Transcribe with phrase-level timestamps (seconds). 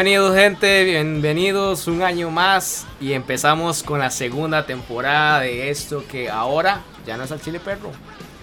[0.00, 6.30] Bienvenidos gente, bienvenidos un año más y empezamos con la segunda temporada de esto que
[6.30, 7.90] ahora ya no es el Chile Perro,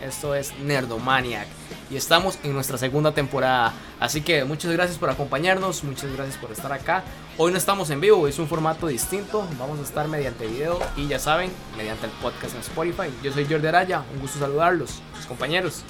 [0.05, 1.48] esto es Nerdomaniac
[1.89, 3.73] y estamos en nuestra segunda temporada.
[3.99, 7.03] Así que muchas gracias por acompañarnos, muchas gracias por estar acá.
[7.39, 11.07] Hoy no estamos en vivo, es un formato distinto, vamos a estar mediante video y
[11.07, 13.12] ya saben, mediante el podcast en Spotify.
[13.23, 15.84] Yo soy Jordi Araya, un gusto saludarlos, mis compañeros.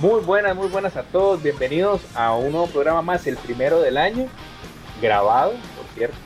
[0.00, 1.42] Muy buenas, muy buenas a todos.
[1.42, 4.28] Bienvenidos a un nuevo programa más, el primero del año,
[5.02, 6.16] grabado, por cierto.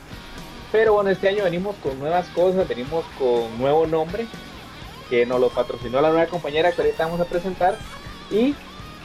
[0.71, 4.29] Pero bueno, este año venimos con nuevas cosas, venimos con nuevo nombre,
[5.11, 7.77] que nos lo patrocinó la nueva compañera que ahorita vamos a presentar.
[8.31, 8.55] Y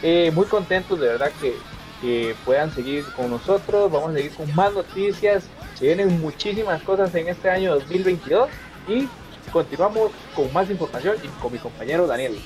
[0.03, 1.55] eh, muy contentos de verdad que,
[1.99, 3.91] que puedan seguir con nosotros.
[3.91, 5.45] Vamos a seguir con más noticias.
[5.79, 8.47] Se vienen muchísimas cosas en este año 2022
[8.87, 9.09] y
[9.51, 12.39] continuamos con más información y con mi compañero Daniel.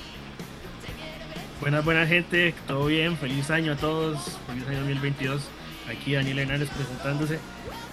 [1.62, 5.42] Buenas, buenas gente, todo bien, feliz año a todos, feliz año 2022.
[5.90, 7.40] Aquí Daniel Hernández presentándose.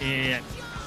[0.00, 0.40] Eh,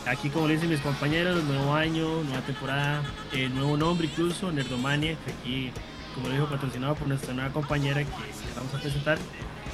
[0.05, 5.15] aquí, como le dicen mis compañeros, nuevo año, nueva temporada, eh, nuevo nombre incluso, Nerdomania,
[5.25, 5.71] que aquí,
[6.13, 9.17] como le dijo, patrocinado por nuestra nueva compañera que, que vamos a presentar.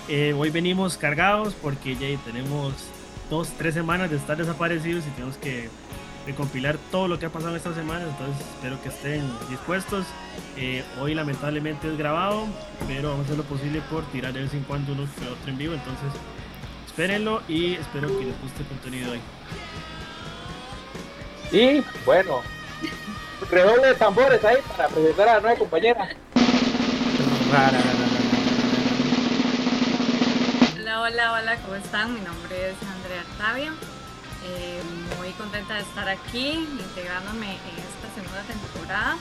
[0.07, 2.73] Eh, hoy venimos cargados porque ya tenemos
[3.29, 5.69] dos, tres semanas de estar desaparecidos y tenemos que
[6.29, 10.05] de compilar todo lo que ha pasado esta semana, entonces espero que estén dispuestos.
[10.57, 12.45] Eh, hoy lamentablemente es grabado,
[12.87, 15.49] pero vamos a hacer lo posible por tirar de vez en cuando uno que otro
[15.49, 16.11] en vivo, entonces
[16.85, 19.19] espérenlo y espero que les guste el contenido hoy.
[21.51, 22.41] Y bueno,
[23.49, 26.09] redoble de tambores ahí para presentar a la nueva compañera.
[30.77, 32.13] Hola, hola, hola, ¿cómo están?
[32.13, 33.73] Mi nombre es Andrea Tavia.
[34.57, 34.81] Eh,
[35.17, 39.17] muy contenta de estar aquí, integrándome en esta segunda temporada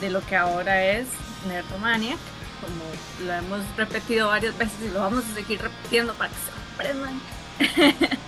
[0.00, 1.06] de lo que ahora es
[1.46, 2.18] Nerdomaniac.
[2.60, 6.74] Como lo hemos repetido varias veces y lo vamos a seguir repitiendo para que se
[6.74, 7.20] aprendan.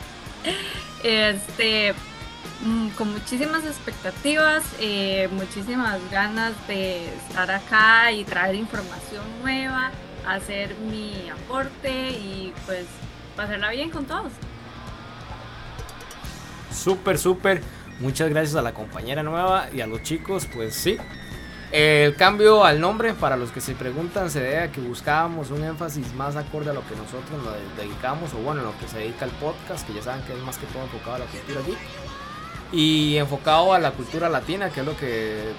[1.05, 1.95] este,
[2.65, 9.93] mm, con muchísimas expectativas, eh, muchísimas ganas de estar acá y traer información nueva,
[10.27, 12.87] hacer mi aporte y pues
[13.37, 14.33] pasarla bien con todos.
[16.75, 17.63] Súper, súper.
[18.01, 20.97] Muchas gracias a la compañera nueva y a los chicos, pues sí.
[21.71, 25.65] El cambio al nombre, para los que se preguntan, se debe a que buscábamos un
[25.65, 29.25] énfasis más acorde a lo que nosotros nos dedicamos, o bueno, lo que se dedica
[29.25, 31.77] al podcast, que ya saben que es más que todo enfocado a la cultura allí.
[32.73, 35.53] Y enfocado a la cultura latina, que es lo que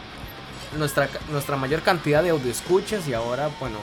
[0.77, 3.77] nuestra, nuestra mayor cantidad de audio escuchas y ahora, bueno,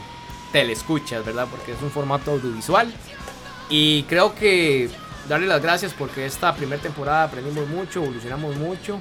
[0.53, 1.49] telescuchas, ¿verdad?
[1.51, 2.93] Porque es un formato audiovisual.
[3.69, 4.91] Y creo que
[5.29, 8.99] darle las gracias porque esta primera temporada aprendimos mucho, evolucionamos mucho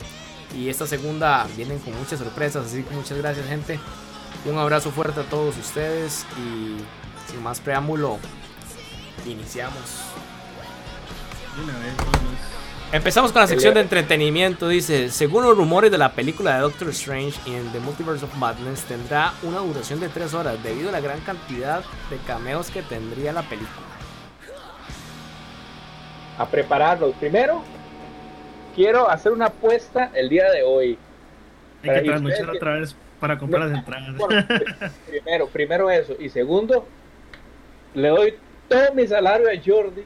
[0.56, 3.80] y esta segunda vienen con muchas sorpresas, así que muchas gracias gente.
[4.46, 6.78] Un abrazo fuerte a todos ustedes y
[7.32, 8.18] sin más preámbulo,
[9.26, 10.02] iniciamos.
[12.92, 14.68] Empezamos con la sección de entretenimiento.
[14.68, 18.82] Dice, según los rumores de la película de Doctor Strange en The Multiverse of Madness,
[18.82, 23.32] tendrá una duración de 3 horas debido a la gran cantidad de cameos que tendría
[23.32, 23.91] la película
[26.42, 27.16] a prepararlos.
[27.16, 27.62] Primero,
[28.76, 30.98] quiero hacer una apuesta el día de hoy.
[31.84, 34.16] Hay que trasnochar otra vez para comprar las entradas.
[35.08, 36.16] primero, primero eso.
[36.20, 36.88] Y segundo,
[37.94, 38.34] le doy
[38.68, 40.04] todo mi salario a Jordi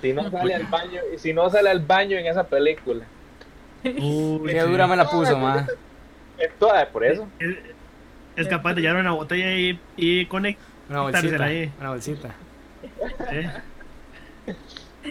[0.00, 3.04] si no sale al baño, si no sale al baño en esa película.
[3.84, 5.66] Uy, qué dura me la puso, más.
[6.58, 7.26] Toda, por eso.
[8.34, 11.72] Es, capaz de llevar una botella y, y conectarse una bolsita, ahí.
[11.80, 12.34] Una bolsita.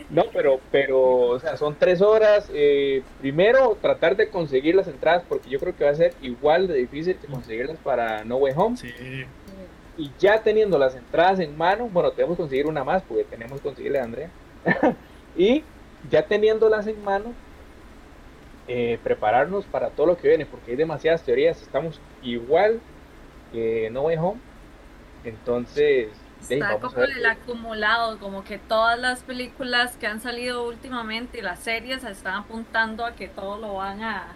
[0.09, 2.49] No, pero, pero, o sea, son tres horas.
[2.53, 6.67] Eh, primero, tratar de conseguir las entradas, porque yo creo que va a ser igual
[6.67, 8.77] de difícil que conseguirlas para No Way Home.
[8.77, 8.91] Sí.
[9.97, 13.59] Y ya teniendo las entradas en mano, bueno, tenemos que conseguir una más, porque tenemos
[13.59, 14.29] que conseguirle a Andrea.
[15.37, 15.63] y
[16.09, 17.33] ya teniéndolas en mano,
[18.67, 21.61] eh, prepararnos para todo lo que viene, porque hay demasiadas teorías.
[21.61, 22.81] Estamos igual
[23.51, 24.39] que No Way Home.
[25.23, 26.09] Entonces,
[26.49, 31.59] Está como el acumulado, como que todas las películas que han salido últimamente y las
[31.59, 34.27] series están apuntando a que todo lo van a,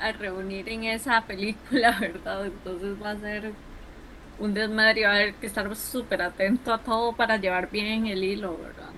[0.00, 2.46] a reunir en esa película, ¿verdad?
[2.46, 3.52] Entonces va a ser
[4.38, 8.24] un desmadre, va a haber que estar súper atento a todo para llevar bien el
[8.24, 8.90] hilo, ¿verdad?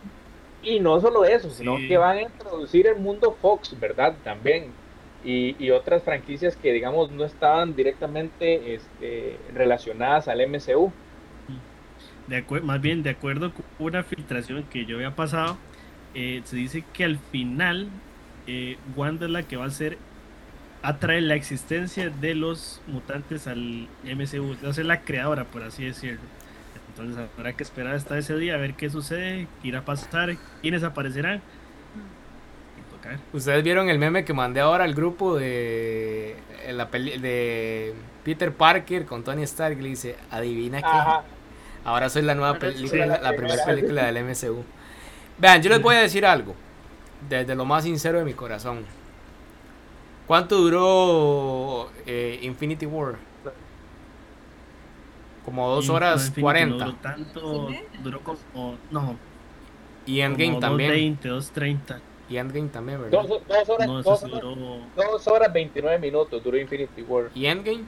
[0.62, 4.14] Y no solo eso, sino que van a introducir el mundo Fox, ¿verdad?
[4.24, 4.72] También.
[5.22, 10.92] Y, y, otras franquicias que, digamos, no estaban directamente este, relacionadas al MCU
[12.28, 15.56] de más bien de acuerdo con una filtración que yo había pasado,
[16.14, 17.88] eh, se dice que al final
[18.46, 19.98] eh, Wanda es la que va a ser
[20.82, 25.84] atrae la existencia de los mutantes al MCU, va a ser la creadora, por así
[25.84, 26.20] decirlo.
[26.90, 30.36] Entonces habrá que esperar hasta ese día a ver qué sucede, qué irá a pasar,
[30.60, 31.40] quiénes aparecerán.
[33.34, 36.36] Ustedes vieron el meme que mandé ahora al grupo de
[36.72, 37.92] la peli- de
[38.24, 40.86] Peter Parker con Tony Stark y le dice, adivina qué.
[40.86, 41.22] Ajá.
[41.84, 44.64] Ahora soy la nueva película, la, la primera película del MCU.
[45.38, 46.54] Vean, yo les voy a decir algo,
[47.28, 48.84] desde lo más sincero de mi corazón.
[50.26, 53.16] ¿Cuánto duró eh, Infinity War?
[55.44, 56.86] Como dos horas cuarenta.
[56.86, 57.68] No duró tanto,
[58.02, 59.16] duró como, no,
[60.06, 61.18] Y Endgame como también.
[61.20, 61.98] 2.20, 2.30.
[62.30, 63.20] Y Endgame también, ¿verdad?
[63.20, 64.78] Dos, dos horas, No, eso dos, sí horas, duró.
[64.96, 67.30] dos horas 29 minutos duró Infinity War.
[67.34, 67.84] Y Endgame.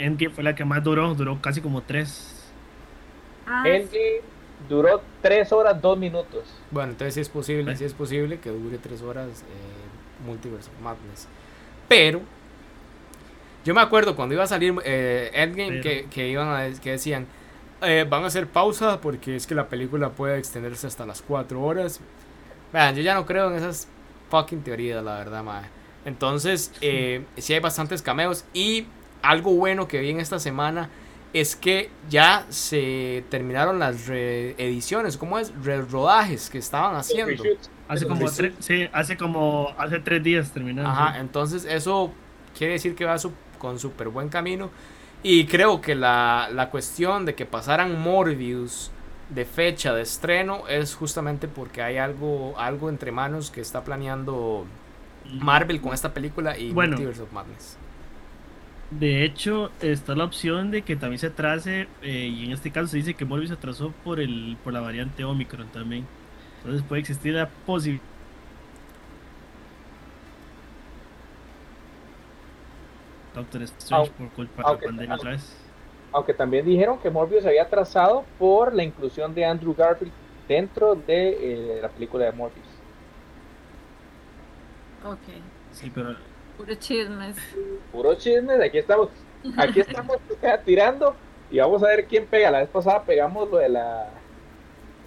[0.00, 2.39] Endgame fue la que más duró, duró casi como 3.
[3.50, 4.20] Ah, Endgame
[4.68, 6.44] duró 3 horas 2 minutos.
[6.70, 7.76] Bueno, entonces sí es posible, ¿Eh?
[7.76, 11.26] sí es posible que dure tres horas eh, Multiverse of Madness.
[11.88, 12.20] Pero
[13.64, 16.92] yo me acuerdo cuando iba a salir eh, Endgame Pero- que, que iban a que
[16.92, 17.26] decían
[17.82, 21.62] eh, van a hacer pausa porque es que la película puede extenderse hasta las cuatro
[21.62, 22.00] horas.
[22.72, 23.88] Vean, yo ya no creo en esas
[24.30, 25.68] fucking teorías, la verdad, madre.
[26.04, 28.86] Entonces, eh, sí hay bastantes cameos y
[29.22, 30.88] algo bueno que vi en esta semana
[31.32, 35.52] es que ya se terminaron las reediciones, ¿cómo es?
[35.90, 37.42] Rodajes que estaban haciendo.
[37.88, 38.36] Hace como, Sí, sí.
[38.36, 40.90] tres, sí, hace como, hace tres días terminaron.
[40.90, 41.20] Ajá, sí.
[41.20, 42.12] entonces eso
[42.56, 44.70] quiere decir que va su- con súper buen camino.
[45.22, 48.90] Y creo que la, la cuestión de que pasaran Morbius
[49.28, 54.66] de fecha de estreno es justamente porque hay algo, algo entre manos que está planeando
[55.40, 56.92] Marvel con esta película y Bueno.
[56.92, 57.76] Multiverse of Madness.
[58.90, 62.88] De hecho, está la opción de que también se atrase, eh, y en este caso
[62.88, 66.06] se dice que Morbius se atrasó por el por la variante Omicron también.
[66.58, 68.04] Entonces puede existir la posibilidad.
[73.34, 75.56] Doctor Strange por culpa de la aunque- pandemia otra vez.
[76.12, 80.12] Aunque también dijeron que Morbius se había atrasado por la inclusión de Andrew Garfield
[80.48, 82.66] dentro de eh, la película de Morbius.
[85.04, 85.18] ok.
[85.72, 86.16] Sí, pero
[86.60, 87.36] Puro chismes.
[87.92, 89.08] Puro chismes, aquí estamos,
[89.56, 90.18] aquí estamos
[90.64, 91.14] tirando
[91.50, 92.50] y vamos a ver quién pega.
[92.50, 94.10] La vez pasada pegamos lo de la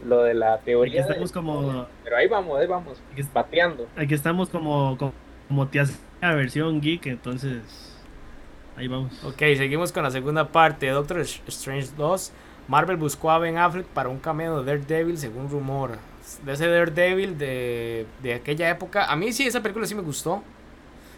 [0.05, 1.01] lo de la aquí teoría.
[1.01, 3.87] estamos de- como Pero ahí vamos, ahí vamos, aquí, bateando.
[3.95, 5.13] aquí estamos como como,
[5.47, 7.61] como te hace la versión geek, entonces
[8.75, 9.23] ahí vamos.
[9.23, 12.31] Ok, seguimos con la segunda parte de Doctor Strange 2.
[12.67, 15.91] Marvel buscó a Ben Affleck para un cameo de Daredevil según rumor.
[16.45, 19.05] De ese Daredevil de, de aquella época.
[19.05, 20.41] A mí sí, esa película sí me gustó.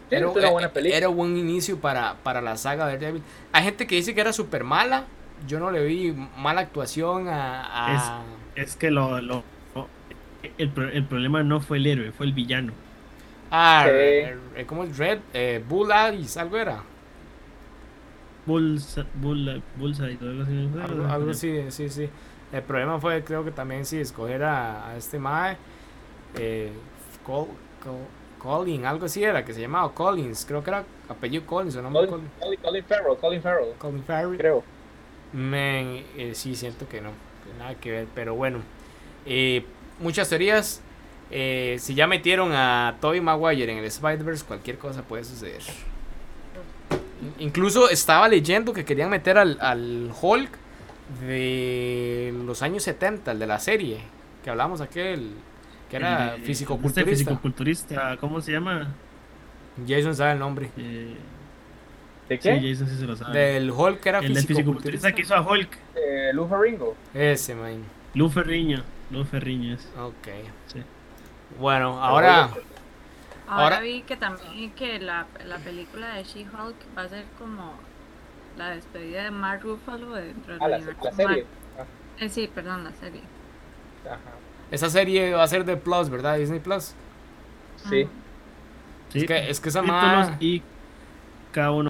[0.10, 0.98] Sí, Era, una buena eh, película.
[0.98, 3.24] era un buen inicio para, para la saga de Daredevil.
[3.52, 5.06] Hay gente que dice que era súper mala.
[5.48, 8.20] Yo no le vi mala actuación a...
[8.20, 8.24] a-
[8.56, 9.44] Es que lo, lo-
[10.58, 12.74] el, el problema no fue el héroe, fue el villano.
[13.52, 13.92] a- Sí.
[13.92, 14.98] eh, ¿Cómo es?
[14.98, 15.20] Red?
[15.34, 16.84] Eh, Bull Aris, algo era.
[18.46, 20.70] Bullseye, Bull, Bullseye, algo así.
[20.84, 22.10] Algo, algo así, sí, sí.
[22.52, 25.58] El problema fue, creo que también sí, escoger a, a este Mae.
[26.38, 26.72] Eh,
[27.26, 27.48] Col-
[27.84, 28.08] Col-
[28.46, 30.46] Colin, algo así era, que se llamaba Collins.
[30.46, 32.60] Creo que era apellido Collins o nombre Colin, Colin.
[32.62, 34.38] Colin, Farrell, Colin Farrell, Colin Farrell.
[34.38, 34.64] creo.
[35.34, 38.60] Men, eh, sí, siento que no, que nada que ver, pero bueno.
[39.26, 39.66] Eh,
[40.00, 40.82] muchas teorías.
[41.32, 45.64] Eh, si ya metieron a Tobey Maguire en el Spider-Verse, cualquier cosa puede suceder.
[47.40, 50.52] Incluso estaba leyendo que querían meter al, al Hulk
[51.22, 53.98] de los años 70, el de la serie,
[54.44, 55.32] que hablamos aquel,
[56.00, 57.02] que era de- físico-culturista.
[57.02, 58.88] Este fisicoculturista, ¿cómo se llama?
[59.88, 60.70] Jason sabe el nombre.
[60.78, 61.16] Eh,
[62.30, 62.62] ¿De sí, qué?
[62.72, 63.38] Jason sí se lo sabe.
[63.38, 65.12] Del Hulk que era el físico-culturista.
[65.12, 65.70] que hizo a Hulk.
[65.96, 66.94] Eh, Lou Ferrigno.
[67.14, 67.84] Ese, man.
[68.14, 68.84] Lou Ferriño.
[69.12, 69.88] Lou Ferriño es.
[70.00, 70.28] Ok.
[70.68, 70.82] Sí.
[71.60, 72.50] Bueno, ahora...
[73.48, 77.74] Ahora, Ahora- vi que también que la, la película de She-Hulk va a ser como
[78.58, 81.28] la despedida de Mark Ruffalo dentro del Ah, la, universo la serie.
[81.28, 81.46] Marvel.
[82.20, 83.22] Eh, sí, perdón, la serie.
[84.08, 84.18] Ajá.
[84.76, 86.38] Esa serie va a ser de Plus, ¿verdad?
[86.38, 86.94] Disney Plus.
[87.90, 88.08] Sí.
[89.10, 89.20] Sí.
[89.20, 90.36] Es que, es que esa ma...
[90.40, 90.62] y
[91.52, 91.90] cada uno,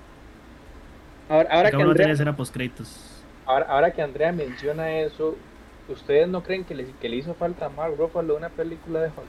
[1.28, 3.24] Ahora, ahora, que cada uno Andrea, escena post créditos.
[3.48, 5.36] ahora, ahora que Andrea menciona eso,
[5.90, 9.08] ¿ustedes no creen que le, que le hizo falta a Mark Ruffalo una película de
[9.08, 9.26] Hulk?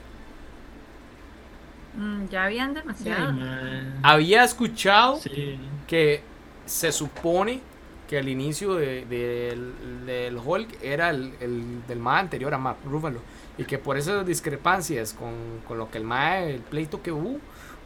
[1.97, 3.33] Mm, ya habían demasiado.
[4.03, 5.57] Había escuchado Sí.
[5.87, 6.21] que
[6.65, 7.61] se supone
[8.07, 12.77] que el inicio de- del, del Hulk era el, el del MA anterior a Mark
[12.85, 13.19] Ruffalo.
[13.57, 15.33] Y que por esas discrepancias con,
[15.67, 17.39] con lo que el MA, el pleito que hubo,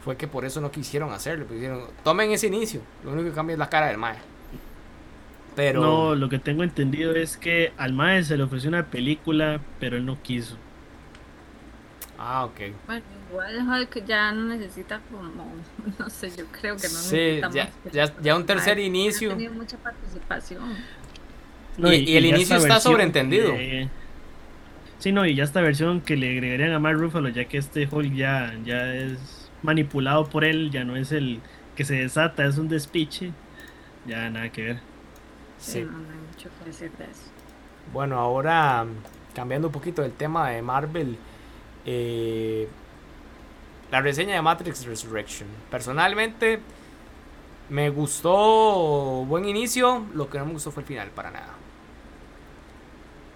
[0.04, 1.46] fue que por eso no quisieron hacerlo.
[1.46, 4.16] porque dijeron, tomen ese inicio, lo único que cambia es la cara del MA.
[5.54, 5.80] Pero...
[5.80, 9.96] No, lo que tengo entendido es que al Mae se le ofreció una película, pero
[9.96, 10.56] él no quiso.
[12.18, 12.60] Ah, ok.
[12.86, 15.52] Bueno, igual Hulk ya no necesita como,
[15.98, 18.84] no sé, yo creo que no Sí, necesita ya, más ya, ya un tercer Ay,
[18.84, 19.30] inicio.
[19.30, 20.62] Ha tenido mucha participación.
[21.78, 23.52] y, el inicio está sobreentendido.
[25.02, 27.88] Sí, no, y ya esta versión que le agregarían a Mark Ruffalo, ya que este
[27.90, 31.40] Hulk ya, ya es manipulado por él, ya no es el
[31.74, 33.32] que se desata, es un despiche.
[34.06, 34.80] Ya nada que ver.
[35.58, 37.30] Sí, no, hay mucho que decir de eso.
[37.92, 38.86] Bueno, ahora
[39.34, 41.16] cambiando un poquito del tema de Marvel,
[41.84, 42.68] eh,
[43.90, 45.48] la reseña de Matrix Resurrection.
[45.68, 46.60] Personalmente
[47.70, 51.61] me gustó buen inicio, lo que no me gustó fue el final, para nada.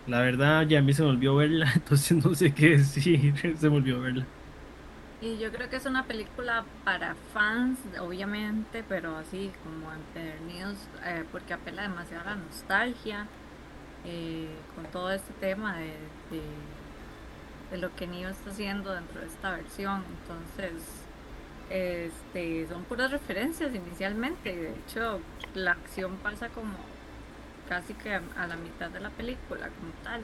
[0.07, 3.67] La verdad, ya a mí se me volvió verla, entonces no sé qué decir, se
[3.69, 4.27] me volvió verla.
[5.21, 11.25] Y yo creo que es una película para fans, obviamente, pero así como empedernidos, eh,
[11.33, 13.27] porque apela demasiado a la nostalgia,
[14.05, 15.95] eh, con todo este tema de,
[17.73, 20.05] de, lo que Neo está haciendo dentro de esta versión.
[20.21, 20.83] Entonces,
[21.71, 24.55] este, son puras referencias inicialmente.
[24.55, 25.21] De hecho,
[25.55, 26.77] la acción pasa como
[27.69, 30.23] casi que a, la mitad de la película, como tal.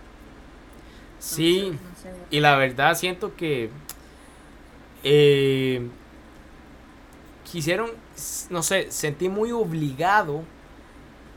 [1.19, 1.79] sí,
[2.31, 3.71] y la verdad siento que
[5.05, 5.89] eh,
[7.51, 7.91] quisieron,
[8.51, 10.45] no sé, sentí muy obligado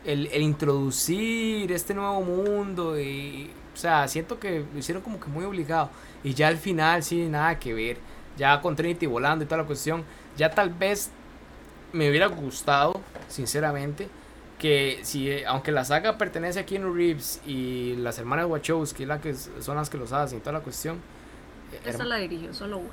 [0.06, 5.44] el, introducir este nuevo mundo y, o sea, siento que lo hicieron como que muy
[5.44, 5.90] obligado.
[6.24, 7.98] Y ya al final sí, nada que ver,
[8.38, 10.04] ya con Trinity volando y toda la cuestión,
[10.38, 11.10] ya tal vez
[11.92, 14.10] me hubiera gustado, sinceramente,
[14.60, 19.34] que si, aunque la saga pertenece a Keanu Reeves y las hermanas Wachowski la que
[19.34, 21.00] son las que los hacen y toda la cuestión.
[21.86, 22.90] Esa la dirigió solo una.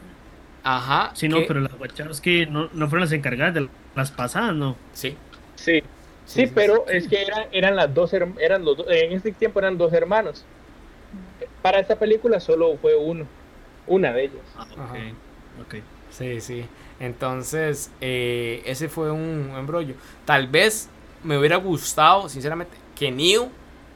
[0.64, 1.10] Ajá.
[1.14, 4.76] Sí, no, pero las Wachowski no, no fueron las encargadas de las pasadas, ¿no?
[4.92, 5.16] Sí.
[5.56, 5.82] Sí.
[6.24, 9.92] Sí, pero es que eran, eran las dos, eran los en ese tiempo eran dos
[9.92, 10.44] hermanos.
[11.60, 13.26] Para esta película solo fue uno,
[13.86, 14.42] una de ellos.
[14.56, 14.66] Ah,
[15.64, 15.82] okay.
[16.10, 16.64] Sí, sí.
[17.00, 19.94] Entonces, eh, ese fue un embrollo.
[20.24, 20.88] Tal vez
[21.22, 23.48] me hubiera gustado, sinceramente, que Neo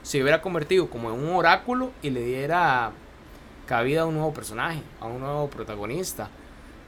[0.03, 2.93] se hubiera convertido como en un oráculo y le diera
[3.67, 6.29] cabida a un nuevo personaje, a un nuevo protagonista.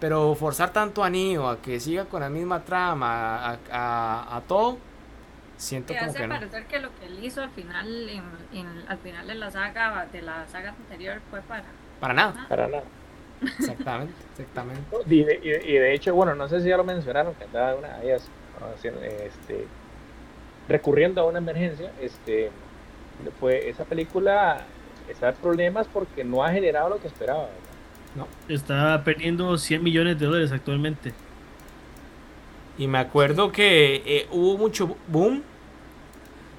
[0.01, 4.41] Pero forzar tanto a Neo a que siga con la misma trama, a, a, a
[4.43, 4.79] todo,
[5.57, 9.27] siento como hace que parecer que lo que él hizo al final, en, al final
[9.27, 11.65] de la saga, de la saga anterior fue para...
[11.99, 12.47] Para nada.
[12.49, 12.85] Para nada.
[13.43, 14.83] Exactamente, exactamente.
[15.09, 17.99] Y de, y, de, hecho, bueno, no sé si ya lo mencionaron, que andaba una
[17.99, 18.31] de ellas
[18.85, 19.67] este,
[20.69, 22.51] recurriendo a una emergencia, este,
[23.41, 24.65] fue esa película
[25.09, 27.49] está en problemas porque no ha generado lo que esperaba.
[28.15, 28.27] No.
[28.49, 31.13] Está perdiendo 100 millones de dólares actualmente.
[32.77, 35.43] Y me acuerdo que eh, hubo mucho boom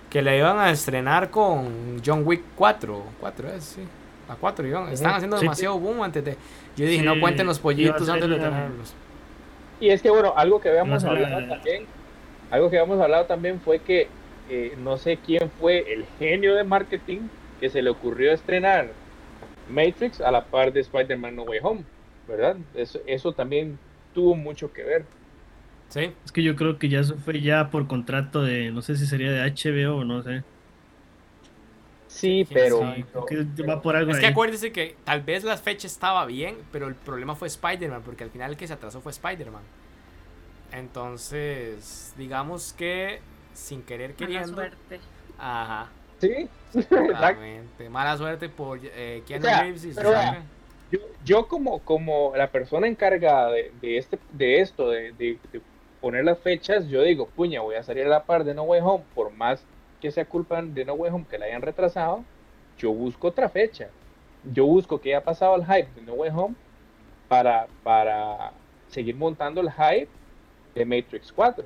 [0.09, 3.03] que le iban a estrenar con John Wick 4.
[3.19, 3.81] 4 es, sí.
[4.27, 4.89] A 4 iban.
[4.89, 6.37] Están haciendo demasiado boom antes de.
[6.75, 8.93] Yo dije, no cuenten los pollitos antes de tenerlos.
[9.79, 11.85] Y es que, bueno, algo que habíamos hablado también.
[12.51, 14.07] Algo que habíamos hablado también fue que
[14.49, 17.21] eh, no sé quién fue el genio de marketing
[17.59, 18.91] que se le ocurrió estrenar
[19.69, 21.83] Matrix a la par de Spider-Man No Way Home,
[22.27, 22.57] ¿verdad?
[22.73, 23.77] Eso, eso también
[24.13, 25.05] tuvo mucho que ver.
[25.89, 26.11] Sí.
[26.23, 29.05] Es que yo creo que ya eso fue ya por contrato de, no sé si
[29.05, 30.43] sería de HBO o no sé.
[32.07, 32.81] Sí, pero...
[33.67, 36.95] va por algo es que acuérdese que tal vez la fecha estaba bien, pero el
[36.95, 39.61] problema fue Spider-Man, porque al final el que se atrasó fue Spider-Man.
[40.71, 43.21] Entonces, digamos que
[43.53, 44.55] sin querer queriendo...
[44.55, 44.99] Mala suerte.
[45.37, 45.89] Ajá.
[46.19, 47.89] Sí, exactamente.
[47.89, 49.93] Mala suerte por eh, Keanu Reeves y
[50.91, 55.37] yo, yo como, como la persona encargada de, de este, de esto, de, de,
[56.01, 58.81] poner las fechas, yo digo, puña, voy a salir a la par de No Way
[58.83, 59.63] Home, por más
[60.01, 62.23] que sea culpa de No Way Home que la hayan retrasado,
[62.77, 63.89] yo busco otra fecha.
[64.51, 66.55] Yo busco que haya pasado el hype de No Way Home
[67.27, 68.53] para, para
[68.87, 70.09] seguir montando el hype
[70.79, 71.65] de Matrix 4.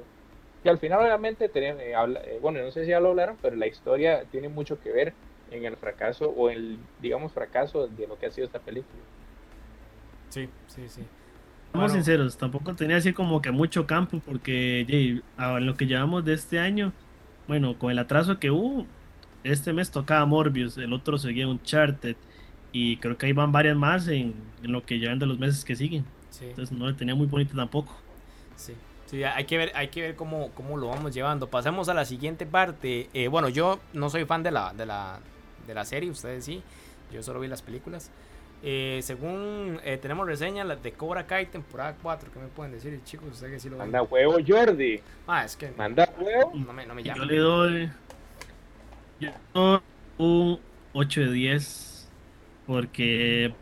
[0.64, 3.68] Y al final obviamente, eh, eh, bueno, no sé si ya lo hablaron, pero la
[3.68, 5.14] historia tiene mucho que ver
[5.52, 9.02] en el fracaso o el, digamos, fracaso de lo que ha sido esta película.
[10.30, 11.02] Sí, sí, sí.
[11.74, 16.34] Vamos sinceros, tampoco tenía así como que mucho campo porque en lo que llevamos de
[16.34, 16.94] este año,
[17.48, 18.86] bueno, con el atraso que hubo,
[19.44, 22.16] este mes tocaba Morbius, el otro seguía Uncharted
[22.72, 25.76] y creo que ahí van varias más en, lo que llevan de los meses que
[25.76, 26.06] siguen.
[26.42, 27.96] Entonces no le tenía muy bonito tampoco.
[28.56, 28.74] Sí.
[29.14, 31.46] Sí, hay que ver, hay que ver cómo, cómo lo vamos llevando.
[31.46, 33.10] Pasemos a la siguiente parte.
[33.14, 35.20] Eh, bueno, yo no soy fan de la, de la,
[35.68, 36.64] de la serie, ustedes sí.
[37.12, 38.10] Yo solo vi las películas.
[38.64, 43.34] Eh, según eh, tenemos reseñas de Cobra Kai temporada 4, ¿qué me pueden decir, chicos?
[43.34, 45.00] Ustedes que sí lo Manda huevo, Jordi.
[45.28, 45.70] Ah, es que.
[45.78, 46.52] Manda huevo.
[46.56, 47.04] No me, no me.
[47.04, 47.92] Yo le doy.
[49.20, 49.80] Yo doy
[50.18, 50.60] un
[50.94, 52.10] 8 de 10.
[52.66, 53.54] Porque.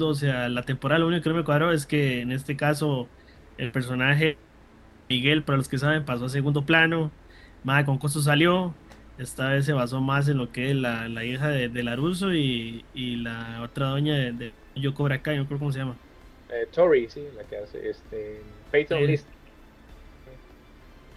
[0.00, 3.08] O sea, la temporada lo único que no me cuadró es que en este caso
[3.58, 4.38] el personaje
[5.08, 7.10] Miguel, para los que saben, pasó a segundo plano.
[7.62, 8.74] Más con costo salió.
[9.18, 12.34] esta vez se basó más en lo que es la, la hija de, de Laruso
[12.34, 15.96] y, y la otra doña de, de Yo Cobra Kai, no creo cómo se llama.
[16.48, 19.06] Eh, Tori, sí, la que hace este Peyton Sí.
[19.06, 19.28] List.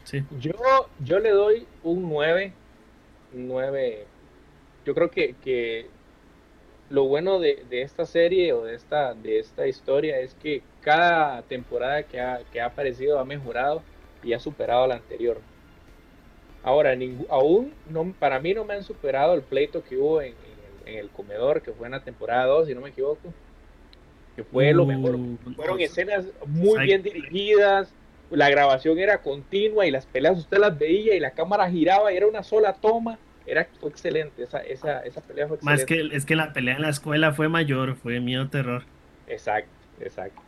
[0.04, 0.24] Sí.
[0.40, 0.54] Yo,
[1.00, 2.54] yo le doy un 9.
[3.34, 4.08] 9.
[4.86, 5.92] Yo creo que, que
[6.90, 11.42] lo bueno de, de esta serie o de esta, de esta historia es que cada
[11.42, 13.84] temporada que ha, que ha aparecido ha mejorado
[14.24, 15.38] y ha superado a la anterior.
[16.64, 16.96] Ahora,
[17.28, 20.94] aún no, para mí no me han superado el pleito que hubo en, en el,
[20.94, 23.34] en el comedor, que fue en la temporada 2, si no me equivoco.
[24.38, 25.16] Que fue lo mejor.
[25.16, 27.94] Uh, Fueron escenas muy bien dirigidas,
[28.30, 32.16] la grabación era continua y las peleas usted las veía y la cámara giraba y
[32.16, 33.20] era una sola toma.
[33.46, 36.12] Era fue excelente, esa, esa, esa pelea fue Más excelente.
[36.12, 38.84] que es que la pelea en la escuela fue mayor, fue miedo terror.
[39.28, 40.47] Exacto, exacto.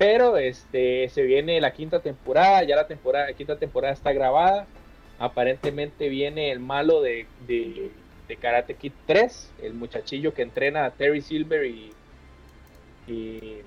[0.00, 4.66] Pero este se viene la quinta temporada, ya la temporada, la quinta temporada está grabada.
[5.18, 7.90] Aparentemente viene el malo de, de,
[8.26, 11.92] de Karate Kid 3, el muchachillo que entrena a Terry Silver y,
[13.08, 13.58] y,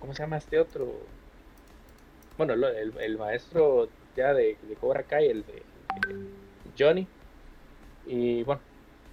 [0.00, 0.94] ¿cómo se llama este otro?
[2.36, 5.62] Bueno, el, el maestro ya de, de Cobra Kai, el de
[6.08, 6.28] el
[6.76, 7.06] Johnny.
[8.04, 8.62] Y bueno,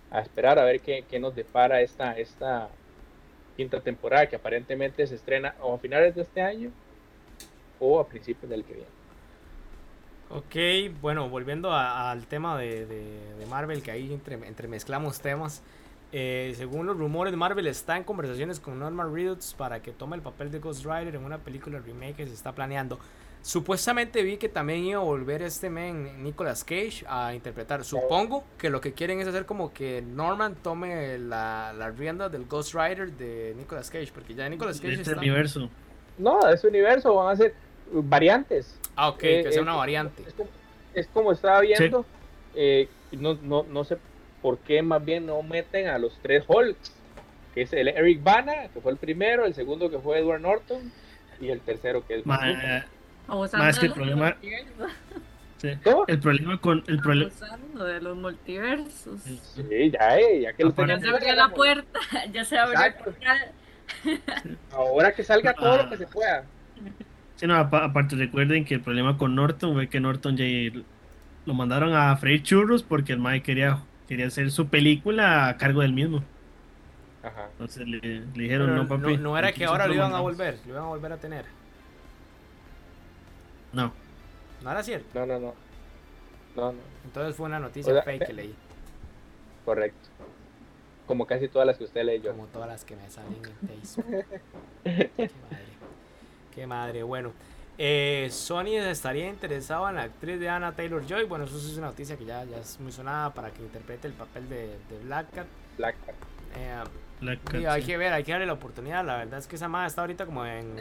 [0.09, 2.71] a esperar a ver qué, qué nos depara esta, esta
[3.59, 6.71] quinta temporada que aparentemente se estrena o a finales de este año
[7.77, 8.89] o a principios del que viene.
[10.29, 12.87] Ok, bueno, volviendo a- al tema de,
[13.49, 15.61] Marvel, que ahí entre, entremezclamos temas.
[16.11, 20.23] eh, según los rumores, Marvel está en conversaciones con Norman Reedus para que tome el
[20.23, 22.97] papel de Ghost Rider en una película remake que se está planeando.
[23.41, 27.83] Supuestamente vi que también iba a volver este men Nicolas Cage a interpretar.
[27.83, 32.45] Supongo que lo que quieren es hacer como que Norman tome la, la rienda del
[32.45, 35.17] Ghost Rider de Nicolas Cage, porque ya Nicolas Cage este está...
[35.21, 35.69] universo.
[36.17, 37.53] No, de ese universo van a ser
[37.91, 38.77] variantes.
[38.95, 40.23] Ah, ok, Eh, que sea eh, una variante.
[40.27, 40.49] Es como,
[40.93, 42.05] es como estaba viendo,
[42.55, 43.97] eh, no, no, no sé
[44.41, 46.91] por qué más bien no meten a los tres Hulks,
[47.55, 50.91] que es el Eric Bana, que fue el primero, el segundo que fue Edward Norton
[51.39, 52.75] y el tercero que es Ma- Mark Ruffalo.
[52.77, 52.83] eh,
[53.29, 54.35] Abusando Más que el problema-
[55.57, 55.69] sí.
[55.83, 56.05] ¿Cómo?
[56.07, 57.31] El problema con el problema
[57.85, 59.21] de los multiversos.
[59.21, 61.99] Sí, ya, eh, ya que lo Ya se abrió la puerta,
[62.33, 63.51] ya se abrió el portal.
[64.71, 65.83] Ahora que salga todo Ah.
[65.83, 66.43] lo que se pueda.
[67.35, 70.45] Sí, no, apa- aparte recuerden que el problema con Norton fue que Norton ya
[71.45, 75.81] lo mandaron a freír churros porque el Mike quería, quería hacer su película a cargo
[75.81, 76.23] del mismo.
[77.23, 77.47] Ajá.
[77.51, 79.17] Entonces le, le Pero dijeron, no, no, papi.
[79.17, 80.37] no era aquí que ahora lo iban a mandamos".
[80.37, 81.45] volver, lo iban a volver a tener.
[83.73, 83.91] No.
[84.61, 85.07] No era cierto.
[85.13, 85.53] No, no, no.
[86.55, 86.79] No, no.
[87.05, 88.55] Entonces fue una noticia O sea, fake que leí,
[89.65, 90.09] Correcto.
[91.07, 92.31] Como casi todas las que usted leyó.
[92.31, 94.25] como todas las que me salen en Facebook.
[94.83, 95.65] Qué madre.
[96.53, 97.03] Qué madre.
[97.03, 97.31] Bueno,
[97.77, 101.25] eh, Sony estaría interesado en la actriz de Anna Taylor Joy.
[101.25, 104.07] Bueno, eso sí es una noticia que ya, ya es muy sonada para que interprete
[104.07, 105.47] el papel de, de Black Cat.
[105.77, 106.15] Black Cat.
[106.55, 106.83] Eh,
[107.59, 109.05] y hay que ver, hay que darle la oportunidad.
[109.05, 110.75] La verdad es que esa madre está ahorita como en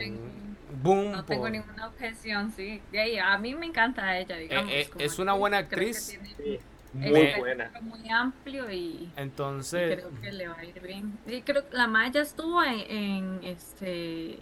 [0.82, 1.10] boom.
[1.12, 2.80] No tengo por- ninguna objeción, sí.
[2.92, 4.70] De ahí, a mí me encanta ella, digamos.
[4.72, 6.08] eh, como es una buena actriz.
[6.08, 6.60] tiene Sí,
[6.94, 7.70] muy buena.
[7.82, 11.18] Muy amplio y, y Entonces, creo que le va a ir bien.
[11.26, 14.38] Y creo que la Maya estuvo en, en, este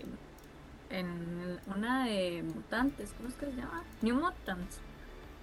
[0.91, 3.83] en una de mutantes, ¿cómo es que se llama?
[4.03, 4.79] New Mutants.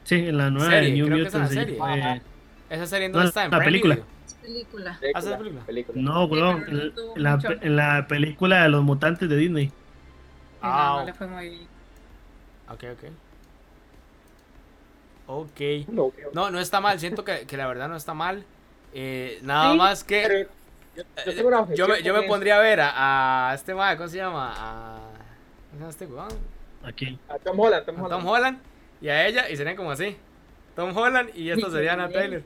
[0.05, 2.23] Sí, en la nueva Serie, de New creo que es una Mutants.
[2.73, 3.95] Esa serie no, No, está en la Prime película.
[3.95, 4.07] Video.
[4.25, 4.97] Es película.
[4.99, 5.65] Película, ¿Ah, película?
[5.65, 6.01] película.
[6.01, 9.65] No, weón, en, la, mucho- en la película de los mutantes de Disney.
[9.65, 9.71] Y
[10.61, 11.67] Ah, no, no le fue muy bien.
[12.69, 13.09] Ok, ok.
[15.27, 15.59] Ok.
[15.89, 16.99] No, No, no está mal.
[16.99, 18.43] Siento que, que la verdad no está mal.
[18.93, 20.47] Eh, nada Sí, más que.
[21.75, 24.53] yo, me, yo me pondría a ver a, a este madre, ¿cómo se llama?
[24.55, 24.97] A,
[25.71, 26.29] ¿Cómo se llama este weón?
[26.83, 27.17] Aquí.
[27.29, 28.21] A Tom Holland, Tom A Holland.
[28.21, 28.57] Tom Holland
[29.01, 30.17] y a ella y serían como así.
[30.75, 32.43] Tom Holland y esta sería Anna Taylor.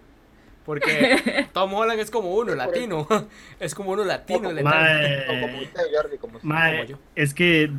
[0.67, 3.07] Porque Tom Holland es como uno, latino.
[3.59, 4.51] Es como uno latino.
[4.51, 6.47] le- Mae, O como usted, Jordi, como usted.
[6.47, 6.97] Mae, como yo.
[7.15, 7.71] es que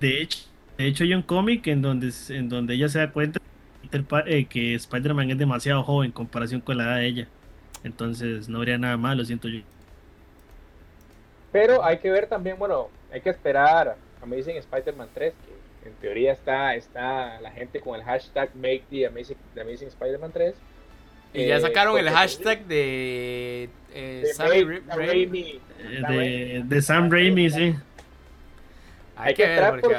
[0.00, 0.38] de hecho,
[0.78, 3.38] de hecho hay un cómic en donde, en donde ella se da cuenta
[4.26, 7.28] eh, que Spider-Man es demasiado joven en comparación con la edad de ella.
[7.82, 9.60] Entonces no habría nada malo, siento yo.
[11.52, 15.34] Pero hay que ver también, bueno, hay que esperar a Amazing Spider-Man 3,
[15.82, 19.88] que en teoría está, está la gente con el hashtag Make the Amazing, the Amazing
[19.88, 20.54] Spider-Man 3.
[21.32, 25.60] Y ya Eh, sacaron el hashtag de, eh, de Sammy Ra- the Raimi.
[25.78, 27.74] Eh, De, de Sam Raimi, sí.
[29.16, 29.96] Hay que ver porque.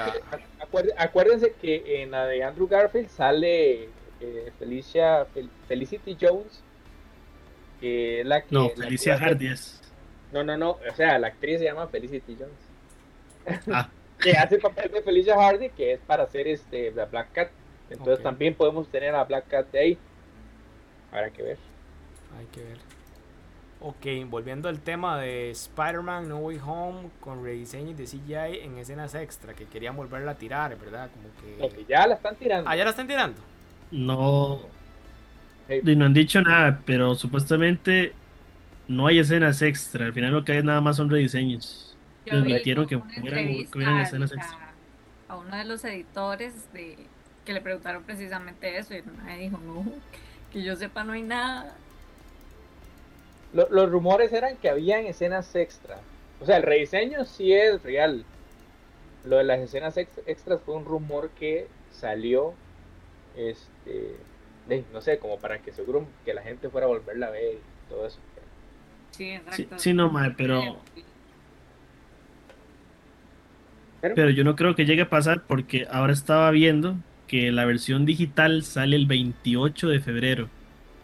[0.72, 3.84] porque acuérdense, que en la de Andrew Garfield sale
[4.20, 6.62] eh, Felicia Fel- Felicity Jones,
[7.80, 9.82] que es la que No, la Felicia que Hardy es.
[10.32, 13.62] No, no, no, o sea, la actriz se llama Felicity Jones.
[13.72, 13.90] Ah,
[14.20, 17.50] que hace el papel de Felicia Hardy, que es para hacer este la Black Cat.
[17.90, 19.98] Entonces también podemos tener a Black Cat de ahí.
[21.12, 21.58] Habrá que ver.
[22.38, 22.78] Hay que ver.
[23.84, 29.16] Ok, volviendo al tema de Spider-Man No Way Home con rediseños de CGI en escenas
[29.16, 31.10] extra, que querían volverla a tirar, ¿verdad?
[31.12, 31.76] Como que...
[31.76, 32.70] que ya la están tirando.
[32.70, 33.42] Ah, ya la están tirando.
[33.92, 34.62] No,
[35.68, 38.14] Hey, y no han dicho nada, pero supuestamente
[38.88, 40.06] no hay escenas extra.
[40.06, 41.96] Al final lo que hay nada más son rediseños.
[42.26, 44.58] Yo Les vi metieron que a- escenas extra.
[45.28, 46.98] A, uno de los editores de
[47.46, 49.86] que le preguntaron precisamente eso y mae dijo, no,
[50.52, 51.76] que yo sepa no hay nada.
[53.54, 55.98] lo- los rumores eran que habían escenas extra.
[56.40, 58.24] O sea, el rediseño sí es real.
[59.26, 62.54] Lo de las escenas ex- extras fue un rumor que salió,
[63.36, 64.16] este,
[64.70, 67.56] de- no sé, como para que seguro que la gente fuera a volverla a ver
[67.56, 68.20] y todo eso.
[69.12, 69.80] Sí, Sí, exacto.
[69.80, 70.78] sí, no, mae, pero,
[74.00, 76.96] Pero, pero yo no creo que llegue a pasar porque ahora estaba viendo
[77.32, 80.54] que la versión digital sale el 28 de febrero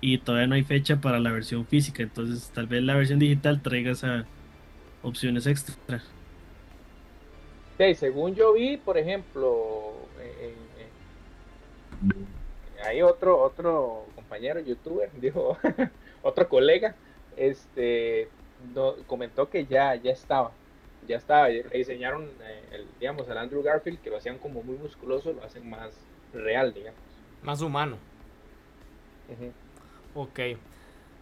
[0.02, 2.04] y todavía no hay fecha para la versión física.
[2.04, 4.28] Entonces, tal vez la versión digital traiga esas
[5.02, 5.78] opciones extra.
[7.78, 10.98] sí, según yo vi, por ejemplo, en- en- en-
[12.86, 15.58] hay otro otro compañero youtuber, dijo,
[16.22, 17.00] otro colega,
[17.36, 18.34] este,
[19.06, 20.60] comentó que ya ya estaba,
[21.02, 25.44] ya estaba, diseñaron, eh, digamos, al Andrew Garfield que lo hacían como muy musculoso, lo
[25.44, 27.00] hacen más real, digamos.
[27.44, 27.98] Más humano.
[29.30, 29.52] Ujú.
[30.16, 30.40] Ok.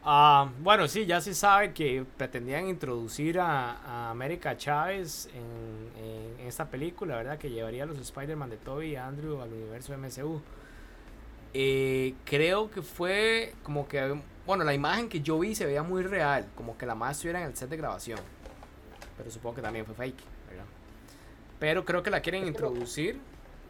[0.03, 6.47] Ah, bueno, sí, ya se sabe que pretendían introducir a, a América Chávez en, en
[6.47, 7.39] esta película, ¿verdad?
[7.39, 10.41] Que llevaría a los Spider-Man de Toby y Andrew al universo MCU.
[11.55, 16.03] Eh, creo que fue como que, bueno, la imagen que yo vi se veía muy
[16.03, 18.19] real, como que la más estuviera en el set de grabación.
[19.17, 20.65] Pero supongo que también fue fake, ¿verdad?
[21.59, 23.19] Pero creo que la quieren introducir.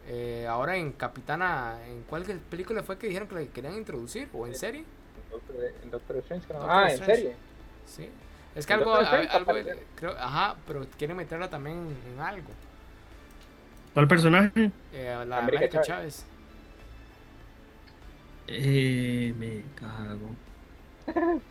[0.08, 4.30] Eh, ahora en Capitana, ¿en cuál película fue que dijeron que la querían introducir?
[4.34, 4.82] ¿O en serie?
[4.82, 6.48] En Doctor, en Doctor Strange.
[6.48, 7.36] Doctor ah, ¿en serie?
[7.86, 8.10] Sí.
[8.56, 12.50] Es que En algo, Strange creo, ajá, pero quieren meterla también en algo.
[13.94, 14.72] ¿Cuál personaje?
[14.94, 15.88] Eh, la América América, Chávez.
[15.88, 16.26] Chávez.
[18.48, 20.36] Eh, me cago.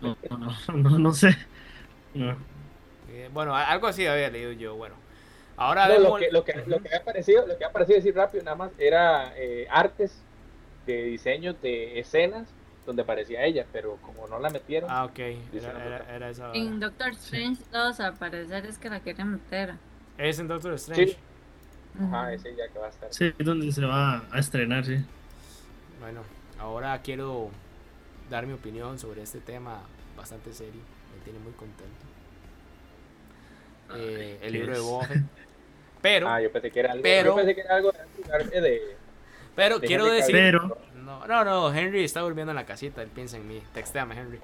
[0.00, 1.36] No, no, no, no, no sé.
[2.14, 2.36] No.
[3.10, 4.74] Eh, bueno, algo así había leído yo.
[4.74, 4.96] Bueno,
[5.60, 8.14] ahora No, lo, que, lo, que, lo que había aparecido, lo que había aparecido decir
[8.14, 10.20] rápido nada más era eh, artes
[10.86, 12.48] de diseños de escenas
[12.86, 15.18] donde aparecía ella, pero como no la metieron, Ah, ok.
[15.18, 16.52] Era, era, era esa.
[16.54, 19.74] En Doctor Strange 2 al parecer es que la quieren meter.
[20.18, 21.12] Es en Doctor Strange.
[21.12, 21.16] Sí.
[22.02, 23.12] ajá, ese ya que va a estar.
[23.12, 24.96] Sí, es donde se va a estrenar, sí.
[26.00, 26.22] Bueno,
[26.58, 27.50] ahora quiero
[28.30, 29.82] dar mi opinión sobre este tema
[30.16, 30.80] bastante serio.
[31.16, 32.06] Me tiene muy contento.
[33.96, 34.84] Eh, el ¿qué libro de es?
[34.84, 35.08] Boba.
[36.02, 38.82] Pero, Ah, yo pensé que era algo, Pero- yo pensé que era algo de, de,
[39.54, 40.34] pero de quiero Henry decir.
[40.34, 43.60] Pero, No, no, no, Henry está durmiendo en la casita, él piensa en mí.
[43.74, 44.38] Textéame, Henry.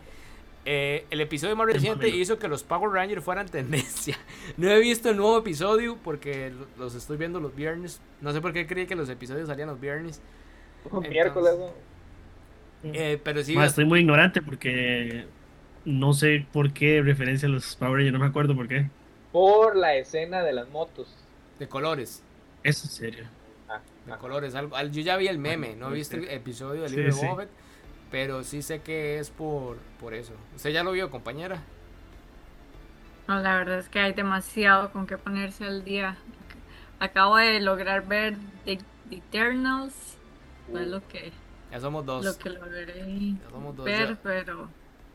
[0.68, 4.18] Eh, el episodio más reciente hizo que los Power Rangers fueran tendencia.
[4.56, 8.00] No he visto el nuevo episodio porque lo- los estoy viendo los viernes.
[8.20, 10.20] No sé por qué creí que los episodios salían los viernes.
[10.84, 11.54] un Entonces- miércoles.
[11.56, 11.70] ¿no?
[12.92, 15.24] Eh, pero sí, estoy muy ignorante porque
[15.84, 18.88] no sé por qué referencia a los Power Rangers, no me acuerdo por qué.
[19.32, 21.08] Por la escena de las motos.
[21.58, 22.22] De colores.
[22.62, 23.24] Es en serio.
[23.68, 24.20] Ah, De ajá.
[24.20, 24.54] colores.
[24.54, 27.12] Algo, al- yo ya vi el meme, no he visto el episodio del Sí, libro
[27.12, 27.26] sí.
[27.26, 27.50] de Fett,
[28.10, 30.32] Pero sí sé que es por, por eso.
[30.54, 31.62] ¿Usted ya lo vio, compañera?
[33.28, 36.16] No, la verdad es que hay demasiado con qué ponerse al día.
[37.00, 38.78] Acabo de lograr ver The,
[39.10, 40.16] The Eternals.
[40.68, 41.32] No es lo que,
[41.72, 42.24] Ya somos dos.
[42.24, 43.84] lo que logré Ya somos dos.
[43.84, 44.18] ver, ya.
[44.22, 44.68] pero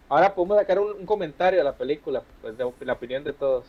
[0.10, 3.66] Ahora podemos sacar un, un comentario a la película, pues de la opinión de todos.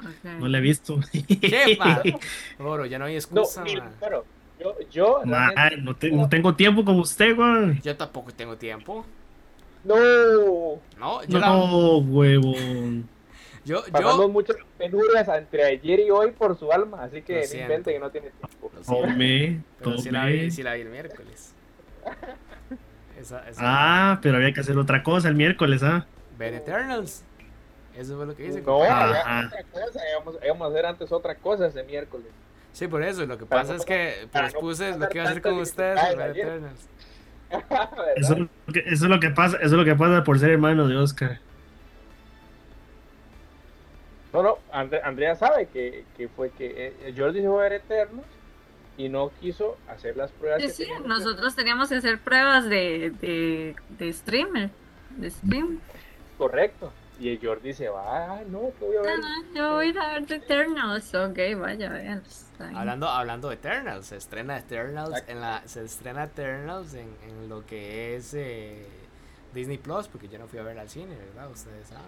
[0.00, 0.40] Ok.
[0.40, 0.98] No la he visto.
[1.12, 2.02] ¿Qué, ma?
[2.58, 3.90] Oro, ya no hay No, excusa, mira, ma.
[3.98, 4.24] claro,
[4.60, 7.80] yo, yo Ma, realmente- no, te- no tengo tiempo como usted, weón.
[7.82, 9.04] Yo tampoco tengo tiempo.
[9.84, 9.94] no,
[10.98, 13.08] No, yo la- No, huevón.
[13.64, 17.60] Yo, pasamos yo, muchas penurias entre ayer y hoy por su alma, así que no
[17.60, 18.70] invente que no tiene tiempo.
[18.86, 20.50] Tome, pero sí la, vi, tome.
[20.50, 21.54] sí la vi el miércoles.
[23.20, 26.06] Esa, esa, Ah, pero había que hacer otra cosa el miércoles, ¿ah?
[26.38, 27.24] Ver Eternals.
[27.98, 28.62] Eso fue lo que dice.
[28.62, 32.26] No, otra cosa, íbamos, íbamos a hacer antes otra cosa ese miércoles.
[32.72, 33.26] Sí, por eso.
[33.26, 35.58] Lo que Para pasa no es que no pospuse lo que iba a hacer con
[35.58, 35.98] ustedes.
[38.16, 40.38] Eso, es lo que- eso es lo que pasa, eso es lo que pasa por
[40.38, 41.40] ser hermano de Oscar.
[44.34, 47.72] No, no, Andre- Andrea sabe que, que fue que eh, Jordi se fue a ver
[47.80, 48.24] Eternos
[48.98, 50.60] y no quiso hacer las pruebas.
[50.60, 54.68] Sí, que sí, teníamos que nosotros teníamos que hacer pruebas de, de, de streamer,
[55.16, 55.80] de stream.
[56.36, 56.92] Correcto.
[57.20, 59.14] Y el Jordi se va, ah, no, que voy a ver.
[59.22, 61.14] Ah, yo voy a ir a ver The Eternals.
[61.14, 62.22] Ok, vaya, vean.
[62.76, 67.66] Hablando, hablando de Eternals, se estrena Eternals en la, se estrena Eternals en, en lo
[67.66, 68.86] que es eh,
[69.52, 71.50] Disney Plus, porque yo no fui a verla al cine, ¿verdad?
[71.50, 72.04] Ustedes saben.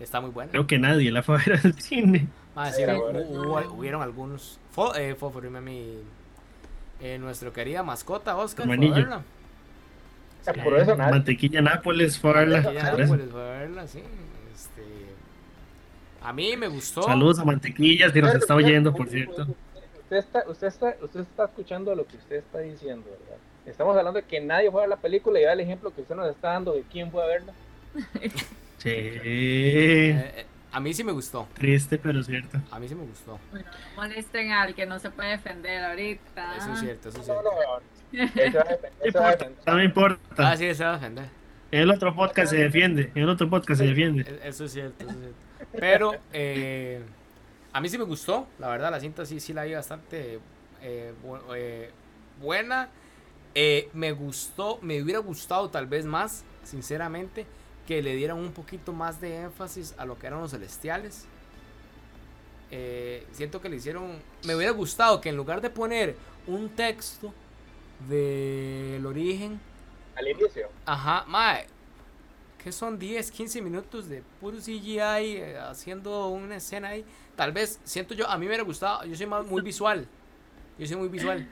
[0.00, 0.50] Está muy buena.
[0.50, 2.28] Creo que nadie la fue a ver al cine.
[2.54, 4.58] Ah, Sí, hubo- hubieron algunos.
[4.72, 5.16] Fo, eh,
[5.60, 5.98] mi.
[7.00, 8.66] Eh, nuestro querida mascota Oscar.
[8.66, 9.22] fue a verla.
[10.52, 11.10] Sea, por eso nadie.
[11.12, 14.02] Mantequilla Nápoles fue a pues, fue a verla, sí.
[14.54, 14.82] Este,
[16.22, 17.02] a mí me gustó.
[17.02, 19.46] Saludos a Mantequilla, si nos está oyendo, por cierto.
[20.02, 23.38] Usted está, usted, está, usted está escuchando lo que usted está diciendo, ¿verdad?
[23.66, 26.02] Estamos hablando de que nadie fue a ver la película y da el ejemplo que
[26.02, 27.52] usted nos está dando de quién fue a verla.
[28.78, 28.90] Sí.
[28.90, 31.48] Eh, eh, a mí sí me gustó.
[31.54, 32.58] Triste, pero cierto.
[32.70, 33.40] A mí sí me gustó.
[33.50, 36.56] Bueno, no molesten al que no se puede defender ahorita.
[36.58, 37.50] Eso es cierto, eso es No, cierto.
[37.50, 37.95] no, no.
[38.12, 39.66] Eso va a depender- No eso va a importa, depender.
[39.66, 40.50] no me importa.
[40.50, 41.28] Ah, sí, se va a defender.
[41.72, 43.10] En el otro podcast se defiende.
[43.14, 44.22] En el otro podcast se defiende.
[44.22, 45.36] E- Eso es cierto, eso es cierto.
[45.78, 47.02] Pero eh,
[47.72, 50.38] a mí sí me gustó, la verdad, la cinta sí, sí la vi bastante
[50.82, 51.90] eh, bu- eh,
[52.40, 52.88] buena.
[53.54, 57.46] Eh, me gustó, me hubiera gustado tal vez más, sinceramente,
[57.86, 61.26] que le dieran un poquito más de énfasis a lo que eran los celestiales.
[62.70, 66.16] Eh, siento que le hicieron, me hubiera gustado que en lugar de poner
[66.46, 67.32] un texto
[68.08, 69.60] del origen,
[70.16, 70.68] Al inicio.
[70.86, 71.66] Ajá, mae.
[72.62, 77.04] Que son 10, 15 minutos de puro CGI eh, haciendo una escena ahí.
[77.36, 79.04] Tal vez, siento yo, a mí me hubiera gustado.
[79.04, 80.06] Yo soy más, muy visual.
[80.78, 81.48] Yo soy muy visual.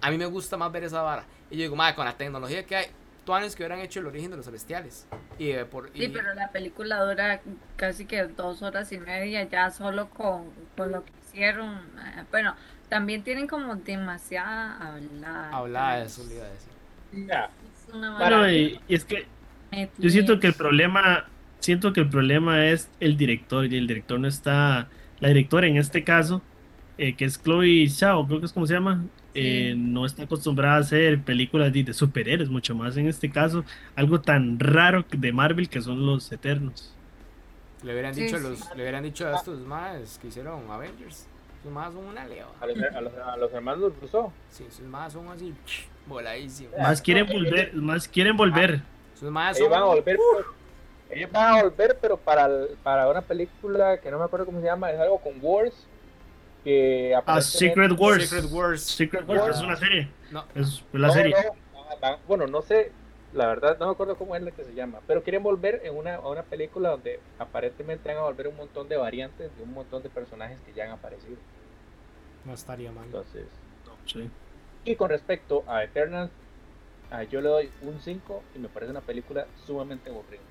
[0.00, 1.24] A mí me gusta más ver esa vara.
[1.50, 2.86] Y yo digo, mae, con la tecnología que hay,
[3.28, 5.06] años que hubieran hecho el origen de los celestiales.
[5.38, 7.40] Y, eh, por, y- Sí, pero la película dura
[7.76, 11.76] casi que dos horas y media ya solo con, con lo que hicieron.
[11.98, 12.54] eh, Bueno,
[12.88, 15.56] también tinen como demasiada hablada.
[15.56, 16.72] hablaba de eso, le iba a decir.
[17.12, 17.56] Ya.
[17.62, 19.30] Es una Bueno, y, y es que
[19.96, 24.20] yo siento que el problema, siento que el problema es el director y el director
[24.20, 26.46] no está, la directora en este caso,
[26.98, 29.76] eh, que es Chloe Zhao, creo que es como se llama, eh, Sí.
[29.76, 34.22] no está acostumbrada a hacer películas de, de superhéroes, mucho más en este caso, algo
[34.22, 36.98] tan raro de Marvel que son los Eternos.
[37.82, 38.42] Le hubieran Sí, dicho, a sí.
[38.42, 41.30] los, le hubieran dicho a estos más que hicieron Avengers.
[41.60, 42.48] Esos más son una leva.
[42.60, 44.32] A los, a los, a los hermanos Russo.
[44.50, 45.54] Sí, esos más son así,
[46.06, 46.78] voladísimos.
[46.78, 48.80] Más quieren no, volver, más quieren volver.
[49.14, 49.72] Esos más Ellos son.
[49.72, 50.22] van a volver, pero,
[51.10, 52.48] ellos van a volver, pero para,
[52.82, 55.86] para una película que no me acuerdo cómo se llama, es algo con Wars.
[56.64, 58.28] Que Ah, Secret Wars.
[58.28, 58.82] Secret Wars.
[58.82, 60.08] Secret Wars es una serie.
[60.30, 60.44] No.
[60.54, 61.34] Es la No, serie.
[62.02, 62.92] no, bueno, no sé,
[63.32, 65.96] la verdad no me acuerdo cómo es la que se llama, pero quieren volver en
[65.96, 69.72] una, a una película donde aparentemente van a volver un montón de variantes de un
[69.72, 71.42] montón de personajes que ya han aparecido.
[72.44, 73.14] No estaría mal.
[73.14, 73.48] Entonces,
[74.04, 74.30] Sí.
[74.84, 76.32] y con respecto a Eternals,
[77.10, 80.44] ah, yo le doy un 5 y me parece una película sumamente aburrida.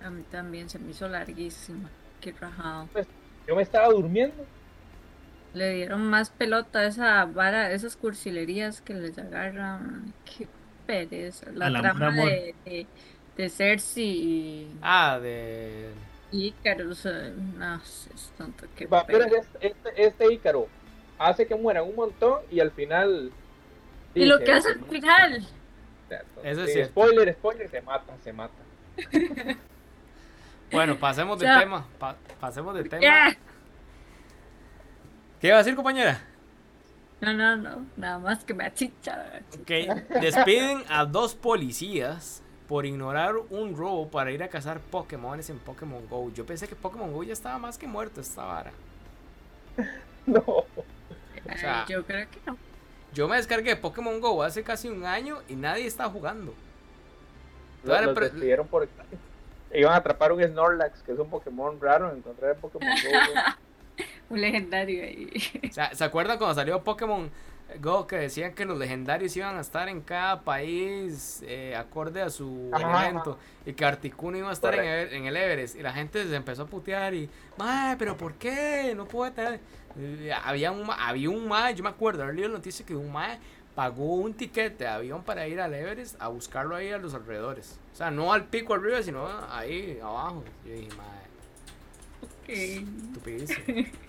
[0.00, 1.92] A mí también se me hizo larguísima.
[2.20, 2.90] Qué rajado.
[3.46, 4.48] Yo me estaba durmiendo
[5.52, 10.14] Le dieron más pelota a esa vara, esas cursilerías que les agarran.
[10.24, 10.48] Qué
[10.88, 11.46] pereza.
[11.52, 12.26] La trama amor.
[12.30, 12.86] de, de,
[13.36, 15.90] de Cersei y, Ah, de.
[16.32, 16.54] eh,
[17.56, 19.48] No, es tanto que Va, pero pereza.
[19.60, 20.66] este, este, Ícaro
[21.18, 23.30] hace que mueran un montón y al final.
[24.14, 25.46] Y lo que hace al final.
[26.42, 26.90] Eso es sí, cierto.
[26.92, 28.54] Spoiler, spoiler, se mata, se mata.
[30.70, 31.60] Bueno, pasemos de Ya.
[31.60, 31.86] tema.
[31.98, 33.00] pa- pasemos de tema.
[33.02, 33.36] Ya.
[35.40, 36.20] ¿Qué iba a decir, compañera?
[37.20, 37.86] No, no, no.
[37.96, 39.42] Nada más que me achicha.
[39.60, 45.58] Ok, despiden a dos policías por ignorar un robo para ir a cazar Pokémones en
[45.58, 46.30] Pokémon Go.
[46.32, 48.72] Yo pensé que Pokémon Go ya estaba más que muerto esta vara.
[50.26, 50.44] No.
[51.48, 52.58] Ay, sea, yo creo que no.
[53.14, 56.52] Yo me descargué Pokémon Go hace casi un año y nadie está jugando.
[57.82, 58.86] Los, despidieron por.
[59.72, 63.40] Iban a atrapar un Snorlax, que es un Pokémon raro, encontrar en Pokémon Go.
[64.30, 65.30] Un legendario ahí.
[65.70, 67.30] O sea, ¿Se acuerdan cuando salió Pokémon
[67.80, 72.30] Go que decían que los legendarios iban a estar en cada país eh, acorde a
[72.30, 75.14] su Ajá, elemento y que Articuno iba a estar en Correcto.
[75.14, 78.34] el, en el Everest y la gente se empezó a putear y mae pero ¿por
[78.34, 78.94] qué?
[78.96, 79.60] no puede tener
[79.98, 82.96] Eh, había un ma- había un mae yo me acuerdo haber leído la noticia que
[82.96, 83.38] un mae
[83.74, 87.78] pagó un tiquete de avión para ir al Everest a buscarlo ahí a los alrededores
[87.92, 91.28] o sea no al pico arriba sino ahí abajo yo dije mae
[92.48, 93.64] estupidísimo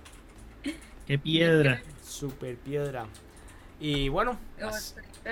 [1.07, 1.81] Qué piedra.
[2.01, 3.07] super piedra
[3.79, 4.37] y bueno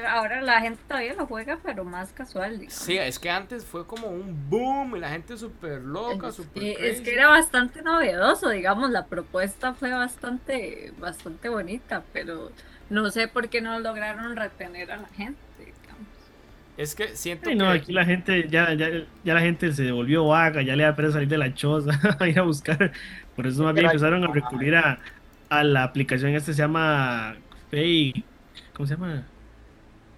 [0.07, 2.73] Ahora la gente todavía lo juega, pero más casual, digamos.
[2.73, 6.77] Sí, es que antes fue como un boom y la gente súper loca, súper es
[6.77, 7.03] crazy.
[7.03, 12.51] que era bastante novedoso, digamos, la propuesta fue bastante, bastante bonita, pero
[12.89, 16.07] no sé por qué no lograron retener a la gente, digamos.
[16.75, 17.79] Es que siento Ay, no, que...
[17.79, 18.89] aquí la gente, ya, ya,
[19.23, 22.27] ya la gente se volvió vaga, ya le da pereza salir de la choza a
[22.27, 22.91] ir a buscar.
[23.35, 24.99] Por eso más bien empezaron a recurrir a,
[25.49, 27.35] a la aplicación este se llama
[27.71, 28.23] Fake,
[28.73, 29.23] ¿cómo se llama?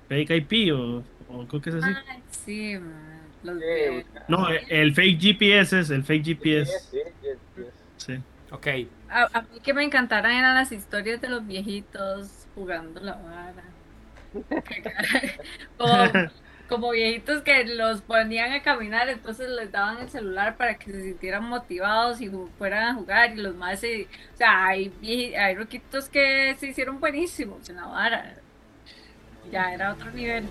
[0.07, 1.91] Fake IP o, o creo que es así.
[2.31, 3.19] Sí, man.
[3.43, 6.71] Los de- No, el fake GPS es el fake GPS.
[6.91, 7.63] Sí, sí, sí,
[7.97, 8.13] sí.
[8.15, 8.19] Sí.
[8.51, 8.67] Ok,
[9.09, 13.63] A, a mí que me encantaran eran las historias de los viejitos jugando la vara.
[16.69, 21.01] como viejitos que los ponían a caminar, entonces les daban el celular para que se
[21.03, 23.31] sintieran motivados y fueran a jugar.
[23.31, 24.03] Y los más, se-
[24.33, 24.93] o sea, hay,
[25.35, 28.35] hay roquitos que se hicieron buenísimos en la vara.
[29.51, 30.45] Ya era otro nivel.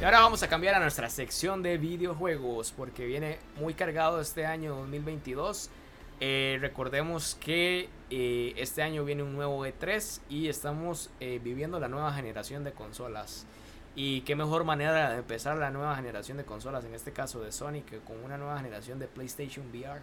[0.00, 4.44] Y ahora vamos a cambiar a nuestra sección de videojuegos porque viene muy cargado este
[4.44, 5.70] año 2022.
[6.20, 11.88] Eh, recordemos que eh, este año viene un nuevo E3 y estamos eh, viviendo la
[11.88, 13.46] nueva generación de consolas.
[13.96, 17.52] Y qué mejor manera de empezar la nueva generación de consolas, en este caso de
[17.52, 20.00] Sony, que con una nueva generación de PlayStation VR.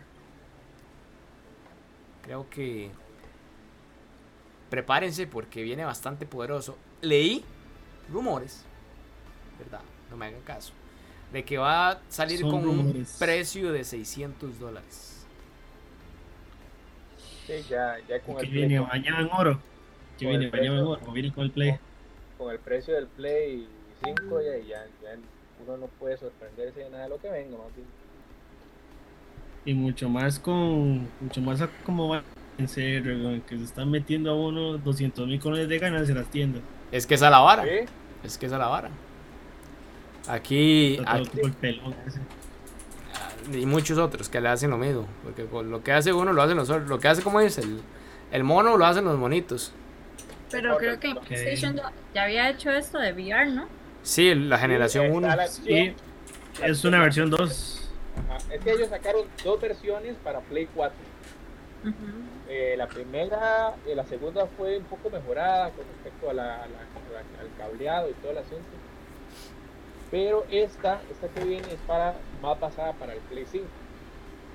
[2.23, 2.91] Creo que
[4.69, 6.77] prepárense porque viene bastante poderoso.
[7.01, 7.43] Leí
[8.11, 8.63] rumores,
[9.59, 9.81] ¿verdad?
[10.09, 10.73] No me hagan caso.
[11.33, 15.10] De que va a salir Son con un precio de 600 dólares.
[17.59, 19.59] Sí, ya, ya con Que el, viene Play- bañado en oro.
[20.17, 21.11] Que viene bañado en oro.
[21.11, 21.75] Viene con el Play.
[22.37, 23.67] con el precio del Play
[24.03, 25.15] 5 ya, ya, ya
[25.65, 27.87] uno no puede sorprenderse de nada de lo que venga, más bien.
[29.65, 31.07] Y mucho más con.
[31.19, 32.23] Mucho más a como va
[32.57, 36.27] en serio, que se están metiendo a uno 200 mil colones de ganancias en las
[36.31, 36.61] tiendas.
[36.91, 37.63] Es que esa es la vara.
[37.63, 37.69] Sí,
[38.23, 38.89] Es que es la vara.
[40.27, 42.19] Aquí, Está todo aquí- como el pelón ese.
[43.53, 45.07] Y muchos otros que le hacen lo mismo.
[45.23, 46.87] Porque con lo que hace uno lo hacen los otros.
[46.89, 47.81] Lo que hace, como dice, el,
[48.31, 49.71] el mono lo hacen los monitos.
[50.51, 51.15] Pero creo que.
[51.15, 53.67] PlayStation ya- ya había hecho esto de VR, ¿no?
[54.03, 55.27] Sí, la generación está 1.
[55.35, 55.95] la Sí, opción,
[56.59, 57.89] la es una versión 2.
[58.29, 60.95] Ajá, Es que ellos sacaron dos versiones para Play 4.
[61.83, 61.93] Ujú.
[62.49, 66.57] Eh, la primera, eh, la segunda fue un poco mejorada con respecto a la, a
[66.57, 68.65] la- a la- al cableado y todo el asunto.
[70.11, 73.65] Pero esta, esta que viene es para más basada para el Play 5.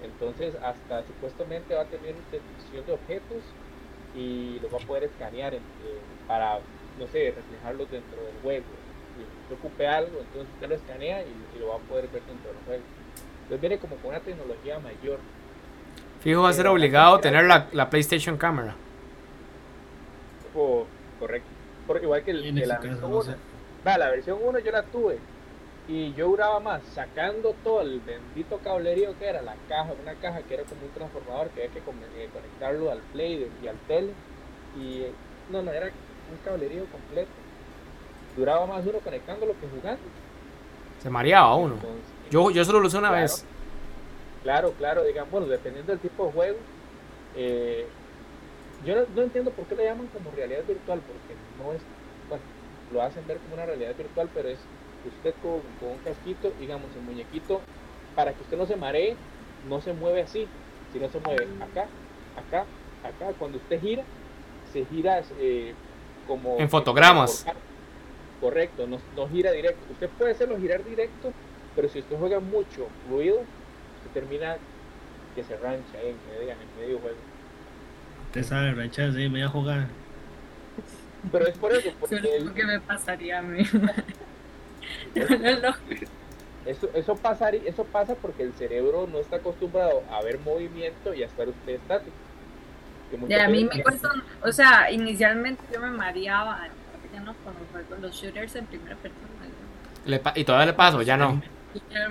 [0.03, 3.43] Entonces, hasta supuestamente va a tener detección de objetos
[4.15, 6.59] y los va a poder escanear en- eh, para,
[6.99, 8.65] no sé, reflejarlos dentro del juego.
[9.17, 12.23] Si usted ocupe algo, entonces usted lo escanea y, y lo va a poder ver
[12.23, 12.83] dentro del juego.
[13.43, 15.19] Entonces viene como con una tecnología mayor.
[16.21, 18.75] Fijo, va a ser obligado tener la, la PlayStation Camera.
[20.55, 20.87] O-
[21.21, 21.49] correcto.
[21.87, 23.23] Porque igual que, el, que la caso, versión no 1.
[23.25, 23.37] sé.
[23.87, 25.19] Va, la versión 1 yo la tuve.
[25.89, 30.43] Y yo duraba más sacando todo el bendito cablerío que era la caja, una caja
[30.43, 34.13] que era como un transformador que había que eh, conectarlo al play y al tele.
[34.77, 35.05] Y
[35.51, 37.31] no, no, era un cablerío completo.
[38.37, 40.01] Duraba más uno conectándolo que jugando.
[41.03, 41.75] Se mareaba uno.
[41.75, 43.23] Entonces, Yo, yo solo lo usé una Claro.
[43.23, 43.45] vez.
[44.43, 46.57] Claro, claro, digamos, bueno, dependiendo del tipo de juego.
[47.37, 47.87] eh,
[48.85, 51.81] yo no, no entiendo por qué le llaman como realidad virtual, porque no es,
[52.29, 52.43] bueno,
[52.93, 54.59] lo hacen ver como una realidad virtual, pero es
[55.09, 57.61] usted con, con un casquito, digamos, el muñequito,
[58.15, 59.17] para que usted no se maree,
[59.69, 60.47] no se mueve así,
[60.93, 61.87] sino se mueve acá,
[62.37, 62.65] acá,
[63.03, 63.33] acá.
[63.39, 64.03] Cuando usted gira,
[64.73, 65.75] se gira eh,
[66.27, 66.59] como...
[66.59, 67.47] En fotogramas.
[68.41, 69.81] Correcto, no, no gira directo.
[69.93, 71.33] Usted puede hacerlo girar directo,
[71.75, 74.57] pero si usted juega mucho ruido, usted termina
[75.35, 77.17] que se rancha ahí en medio, en medio juego.
[78.27, 79.89] Usted sabe, ranchas ahí, media jugada.
[81.33, 83.63] Pero es por eso, porque Eso es lo que me pasaría a mí.
[85.15, 85.75] No
[86.67, 91.23] eso, eso, pasa, eso pasa porque el cerebro no está acostumbrado a ver movimiento y
[91.23, 92.11] a estar usted estático.
[93.09, 94.11] Que Y muchas a mí me cuesta,
[94.43, 96.67] o sea, inicialmente yo me mareaba,
[97.15, 99.23] ya no con los shooters en primera persona.
[99.45, 101.41] yo- Le pa- y todavía le paso, ya no.
[101.89, 102.09] ya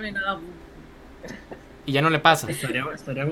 [1.84, 2.50] Y ya no le pasa.
[2.50, 3.26] Estaría, estaría,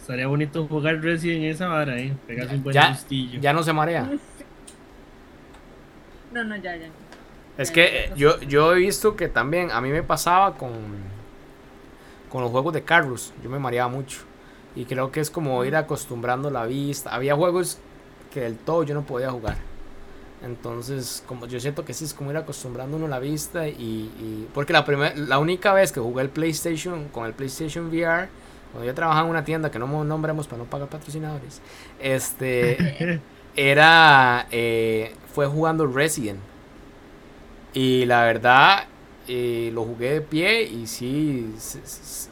[0.00, 2.12] estaría bonito jugar Resident en esa vara, ¿eh?
[2.26, 2.96] Pegarse un buen Ya,
[3.40, 4.08] ya no se marea.
[6.32, 6.88] No, no, ya, ya.
[7.58, 10.70] Es que eh, yo, yo he visto que también a mí me pasaba con,
[12.30, 13.32] con los juegos de carros.
[13.42, 14.20] Yo me mareaba mucho.
[14.74, 17.14] Y creo que es como ir acostumbrando la vista.
[17.14, 17.78] Había juegos
[18.32, 19.56] que del todo yo no podía jugar.
[20.44, 24.48] Entonces, como yo siento que sí es como ir acostumbrando uno la vista y, y-
[24.52, 28.28] porque la primer, la única vez que jugué el PlayStation con el PlayStation VR,
[28.70, 31.62] cuando yo trabajaba en una tienda que no nombremos para no pagar patrocinadores,
[31.98, 33.20] este
[33.56, 36.38] era eh, fue jugando Resident.
[37.76, 38.84] Y la verdad,
[39.28, 41.54] eh, lo jugué de pie y sí,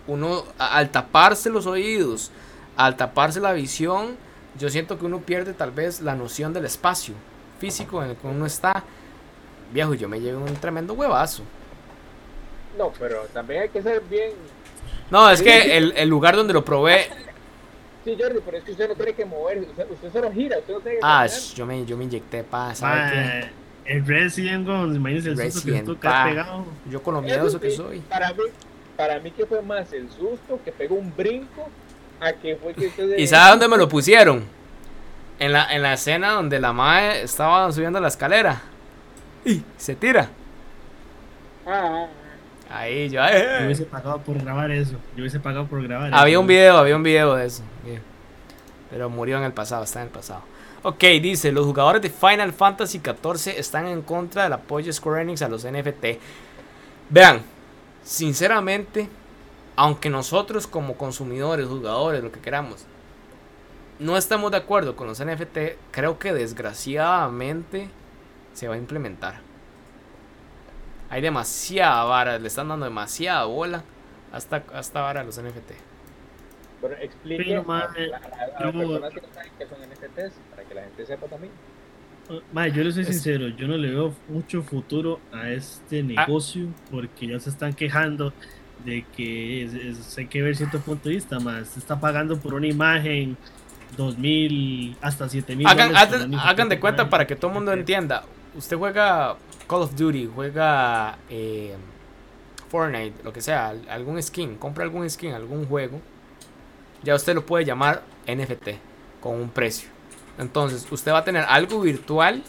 [0.07, 2.31] uno al taparse los oídos,
[2.79, 4.17] al taparse la visión,
[4.59, 7.15] yo siento que uno pierde tal vez la noción del espacio
[7.59, 8.85] físico en el que uno está.
[9.71, 11.43] Viejo, yo me llevo un tremendo huevazo.
[12.79, 14.33] No, pero también hay que ser bien.
[15.11, 17.11] No, es que el, el lugar donde lo probé.
[18.03, 19.69] Sí, Jordi, pero es que usted no tiene que moverse.
[19.69, 22.75] Usted, usted solo gira, usted no tiene que Ah, yo me, yo me inyecté, pa,
[22.75, 26.25] ¿sabe Ma, el Resident Evil, imagínense el susto que estuvo pa.
[26.25, 26.65] pegado.
[26.91, 28.01] Yo con lo Eso miedoso que sí, soy.
[28.01, 28.43] Para mí,
[28.97, 31.69] para mí que fue más el susto que pegó un brinco
[32.21, 33.19] a que fue que usted...
[33.19, 34.45] ¿Y sabe dónde me lo pusieron?
[35.39, 38.63] En la, en la escena donde la madre estaba subiendo la escalera.
[39.45, 40.29] Y se tira.
[41.67, 42.07] Ah,
[42.71, 43.21] ah, Ahí yo.
[43.21, 43.65] Yo eh.
[43.65, 44.93] hubiese pagado por grabar eso.
[45.17, 46.41] Yo hubiese pagado por grabar Había eso.
[46.41, 47.63] un video, había un video de eso.
[48.91, 50.43] Pero murió en el pasado, está en el pasado.
[50.87, 55.23] Ok, dice, los jugadores de Final Fantasy XIV están en contra del apoyo de Square
[55.23, 56.21] Enix a los NFT.
[57.09, 57.41] Vean,
[58.03, 59.09] sinceramente,
[59.77, 62.85] aunque nosotros como consumidores, jugadores, lo que queramos,
[63.99, 67.89] no estamos de acuerdo con los NFT, creo que desgraciadamente
[68.53, 69.41] se va a implementar.
[71.09, 73.85] Hay demasiada vara, le están dando demasiada bola
[74.33, 75.94] hasta, hasta vara a los NFT.
[76.89, 80.65] Pero explique a, a- a- las yo- personas que no saben qué son NFTs, para
[80.69, 81.53] que la gente sepa también.
[82.75, 86.03] Yo le soy Es- sincero, yo no le veo mucho futuro a este Ah.
[86.03, 88.33] negocio porque ya se están quejando
[88.85, 91.69] de que es- es- hay que ver cierto punto de vista más.
[91.69, 93.37] Se está pagando por una imagen
[93.97, 95.67] dos mil hasta siete mil.
[95.67, 98.25] Hagan, dólares por hagan- de cuenta para que todo el mundo entienda.
[98.57, 99.37] Usted juega
[99.69, 101.75] Call of Duty, juega eh,
[102.69, 106.01] Fortnite, lo que sea, al- algún skin, compra algún skin, algún juego.
[107.05, 108.71] Ya usted lo puede llamar NFT
[109.21, 109.89] con un precio.
[110.39, 112.43] Entonces, usted va a tener algo virtual,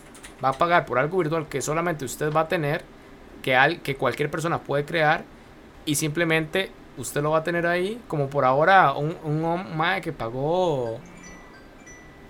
[0.43, 2.83] va a pagar por algo virtual que solamente usted va a tener,
[3.43, 5.23] que, al, que cualquier persona puede crear,
[5.85, 10.99] y simplemente usted lo va a tener ahí, como por ahora un, un que pagó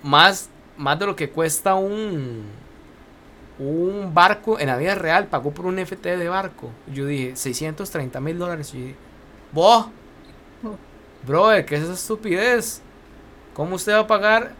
[0.03, 2.43] más, más de lo que cuesta un,
[3.59, 6.69] un barco en la vida real, pagó por un FT de barco.
[6.93, 8.73] Yo dije, 630 mil dólares.
[8.73, 8.95] Y dije,
[9.51, 9.87] vos,
[11.25, 12.81] brother, ¿qué es esa estupidez?
[13.53, 14.53] ¿Cómo usted va a pagar?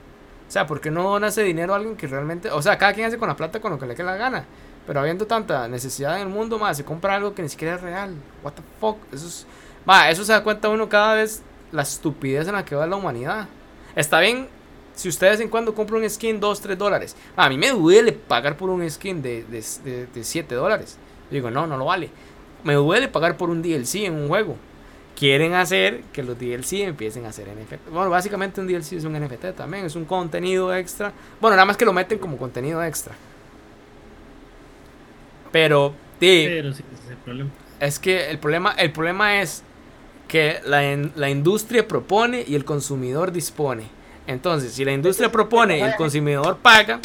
[0.48, 2.52] O sea, ¿por qué no dona ese dinero a alguien que realmente...
[2.52, 4.46] O sea, cada quien hace con la plata con lo que le quede la gana.
[4.86, 7.82] Pero habiendo tanta necesidad en el mundo, más se compra algo que ni siquiera es
[7.82, 8.16] real.
[8.44, 8.98] What the fuck?
[9.12, 9.48] Eso es...
[9.86, 11.42] Ma, eso se da cuenta uno cada vez
[11.72, 13.48] la estupidez en la que va la humanidad.
[13.96, 14.48] Está bien
[14.94, 17.16] si usted de vez en cuando compra un skin 2, 3 dólares.
[17.36, 20.98] A mí me duele pagar por un skin de, de, de, de 7 dólares.
[21.30, 22.10] Digo, no, no lo vale.
[22.64, 24.56] Me duele pagar por un DLC en un juego.
[25.16, 27.90] Quieren hacer que los DLC empiecen a hacer NFT.
[27.90, 29.86] Bueno, básicamente un DLC es un NFT también.
[29.86, 31.14] Es un contenido extra.
[31.40, 33.16] Bueno, nada más que lo meten como contenido extra.
[35.52, 37.50] Pero, sí, Pero sí, ese es el problema.
[37.80, 39.64] es que el problema, el problema es
[40.28, 40.82] que la,
[41.16, 43.90] la industria propone y el consumidor dispone.
[44.28, 47.00] Entonces, si la industria propone y el consumidor paga,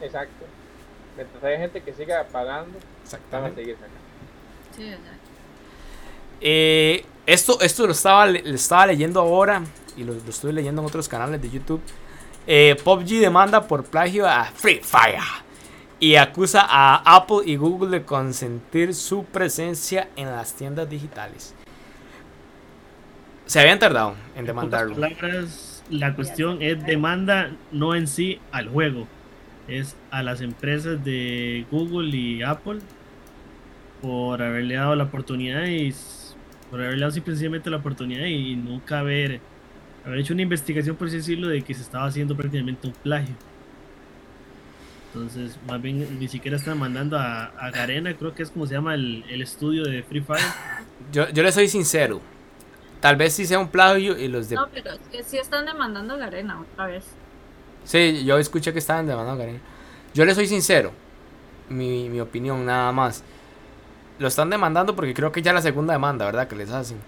[0.00, 0.44] Exacto.
[1.16, 3.60] Mientras haya gente que siga pagando, van a exactamente.
[3.62, 3.96] seguir sacando.
[4.76, 5.30] Sí, exacto.
[6.42, 9.62] Eh, esto, esto lo estaba, le- lo estaba leyendo ahora
[9.96, 11.80] y lo, lo estoy leyendo en otros canales de YouTube.
[12.46, 15.18] Eh, PUBG demanda por plagio a Free Fire
[15.98, 21.54] y acusa a Apple y Google de consentir su presencia en las tiendas digitales.
[23.46, 24.94] Se habían tardado en En demandarlo.
[24.94, 29.06] pocas palabras, la cuestión es demanda no en sí al juego,
[29.68, 32.78] es a las empresas de Google y Apple
[34.02, 35.92] por haberle dado la oportunidad y
[36.76, 39.40] por haberle dado simplemente la oportunidad y nunca haber,
[40.04, 43.34] haber hecho una investigación, por así decirlo, de que se estaba haciendo prácticamente un plagio.
[45.14, 48.74] Entonces, más bien ni siquiera están mandando a, a Garena, creo que es como se
[48.74, 50.42] llama el, el estudio de Free Fire.
[51.10, 52.20] Yo, yo le soy sincero.
[53.00, 54.56] Tal vez sí sea un plagio y los de...
[54.56, 57.06] No, pero es que sí están demandando a Garena otra vez.
[57.84, 59.64] Sí, yo escuché que estaban demandando a Garena.
[60.12, 60.92] Yo le soy sincero.
[61.70, 63.24] Mi, mi opinión, nada más.
[64.18, 66.48] Lo están demandando porque creo que ya la segunda demanda, ¿verdad?
[66.48, 66.98] Que les hacen.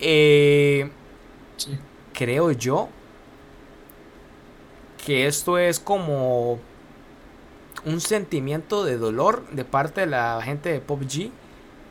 [0.00, 0.90] Eh,
[1.56, 1.78] Sí.
[2.12, 2.90] creo yo
[5.04, 6.58] que esto es como
[7.84, 11.30] un sentimiento de dolor de parte de la gente de PUBG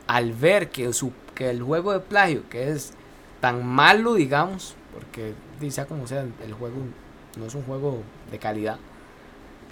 [0.06, 2.92] al ver que, su, que el juego de plagio, que es
[3.40, 6.76] tan malo, digamos, porque di, sea como sea, el juego
[7.36, 8.78] no es un juego de calidad.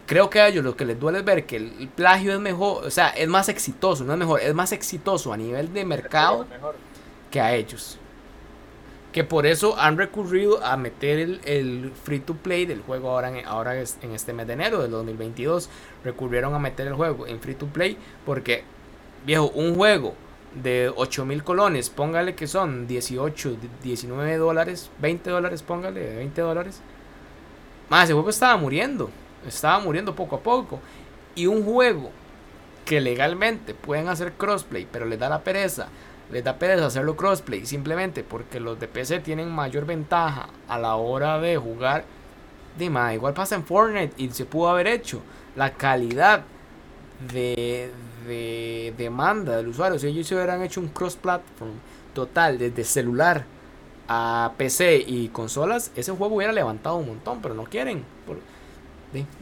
[0.07, 2.85] Creo que a ellos lo que les duele es ver que el plagio es mejor,
[2.85, 6.47] o sea, es más exitoso, no es mejor, es más exitoso a nivel de mercado
[7.31, 7.99] que a ellos.
[9.13, 13.31] Que por eso han recurrido a meter el, el free to play del juego ahora,
[13.31, 15.71] en, ahora en este mes de enero del 2022.
[16.05, 17.97] Recurrieron a meter el juego en free to play
[18.27, 18.65] porque,
[19.25, 20.15] viejo, un juego
[20.63, 26.81] de 8 mil colones, póngale que son 18, 19 dólares, 20 dólares, póngale 20 dólares.
[27.89, 29.11] Más, ese juego estaba muriendo,
[29.47, 30.81] estaba muriendo poco a poco.
[31.35, 32.11] Y un juego
[32.85, 35.89] que legalmente pueden hacer crossplay, pero les da la pereza,
[36.31, 40.97] les da pereza hacerlo crossplay simplemente porque los de PC tienen mayor ventaja a la
[40.97, 42.05] hora de jugar.
[42.79, 45.23] Dime, igual pasa en Fortnite y se pudo haber hecho.
[45.57, 46.43] La calidad
[47.33, 47.93] de,
[48.27, 49.99] de demanda del usuario.
[49.99, 51.73] Si ellos se hubieran hecho un cross-platform
[52.13, 53.45] total desde celular
[54.09, 58.05] a PC y consolas, ese juego hubiera levantado un montón, pero no quieren.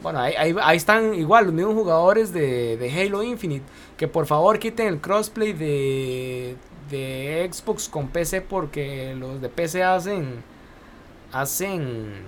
[0.01, 3.65] Bueno, ahí, están igual los mismos jugadores de, Halo Infinite.
[3.97, 6.55] Que por favor quiten el crossplay de,
[6.89, 10.43] de Xbox con PC porque los de PC hacen
[11.31, 12.23] hacen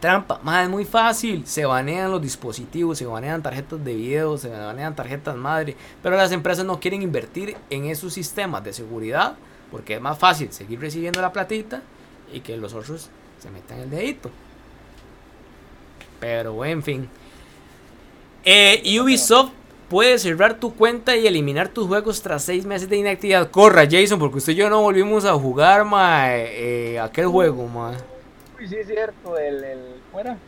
[0.00, 0.40] trampa.
[0.42, 1.46] Más es muy fácil.
[1.46, 5.76] Se banean los dispositivos, se banean tarjetas de video, se banean tarjetas madre.
[6.02, 9.36] Pero las empresas no quieren invertir en esos sistemas de seguridad
[9.70, 11.82] porque es más fácil seguir recibiendo la platita
[12.32, 13.10] y que los otros
[13.40, 14.30] se metan el dedito.
[16.24, 17.08] Pero en fin.
[18.46, 19.52] Eh, Ubisoft
[19.90, 23.50] puede cerrar tu cuenta y eliminar tus juegos tras seis meses de inactividad.
[23.50, 27.92] Corra, Jason, porque usted y yo no volvimos a jugar ma, eh, aquel juego, ma.
[28.58, 29.36] Uy, sí, es cierto.
[29.36, 30.38] El, el, ¿Fuera?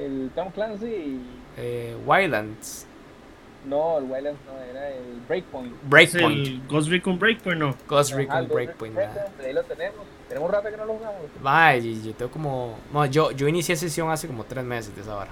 [0.00, 1.20] El Tom Clancy.
[1.58, 2.86] Eh, Wildlands.
[3.66, 5.74] No, el Wildlands no, era el Breakpoint.
[5.90, 6.46] Breakpoint.
[6.46, 7.74] El Ghost Recon Breakpoint, no.
[7.86, 8.96] Ghost Recon Breakpoint.
[8.96, 10.06] Ahí lo tenemos.
[10.28, 11.20] Tenemos rato que no lo jugamos.
[11.42, 12.78] Vaya, yo tengo como.
[12.92, 15.30] No, yo, yo inicié sesión hace como tres meses de esa hora.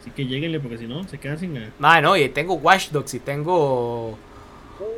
[0.00, 2.00] Así que lleguenle porque si no, se quedan sin nada.
[2.00, 4.18] No, y tengo Watch Dogs y tengo.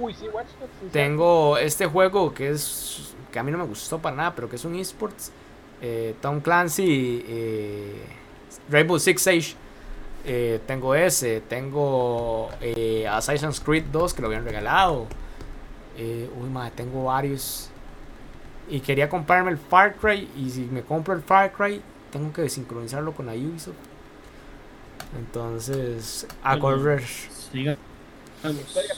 [0.00, 0.92] Uy, sí, Watch Dogs.
[0.92, 3.14] tengo este juego que es.
[3.30, 5.30] que a mí no me gustó para nada, pero que es un esports.
[5.80, 7.24] Eh, Tom Clancy.
[7.28, 8.02] Eh,
[8.70, 9.55] Rainbow Six Siege.
[10.24, 11.42] Eh, tengo ese.
[11.42, 15.07] Tengo eh, Assassin's Creed 2 que lo habían regalado.
[15.97, 17.70] Eh, uy, madre, tengo varios.
[18.68, 20.28] Y quería comprarme el Far Cry.
[20.36, 21.80] Y si me compro el Far Cry,
[22.11, 23.74] tengo que desincronizarlo con la Ubisoft.
[25.18, 27.03] Entonces, a correr.
[27.03, 27.76] Historia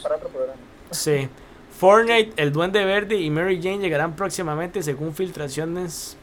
[0.01, 0.59] para otro programa.
[0.91, 1.29] Sí.
[1.77, 6.17] Fortnite, el Duende Verde y Mary Jane llegarán próximamente según filtraciones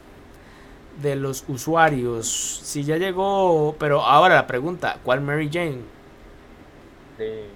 [1.01, 2.27] de los usuarios.
[2.63, 5.79] Si ya llegó, pero ahora la pregunta, ¿cuál Mary Jane?
[7.17, 7.47] De,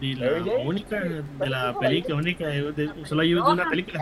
[0.00, 0.32] y la
[0.64, 4.00] única de la película, única de, solo hay una película.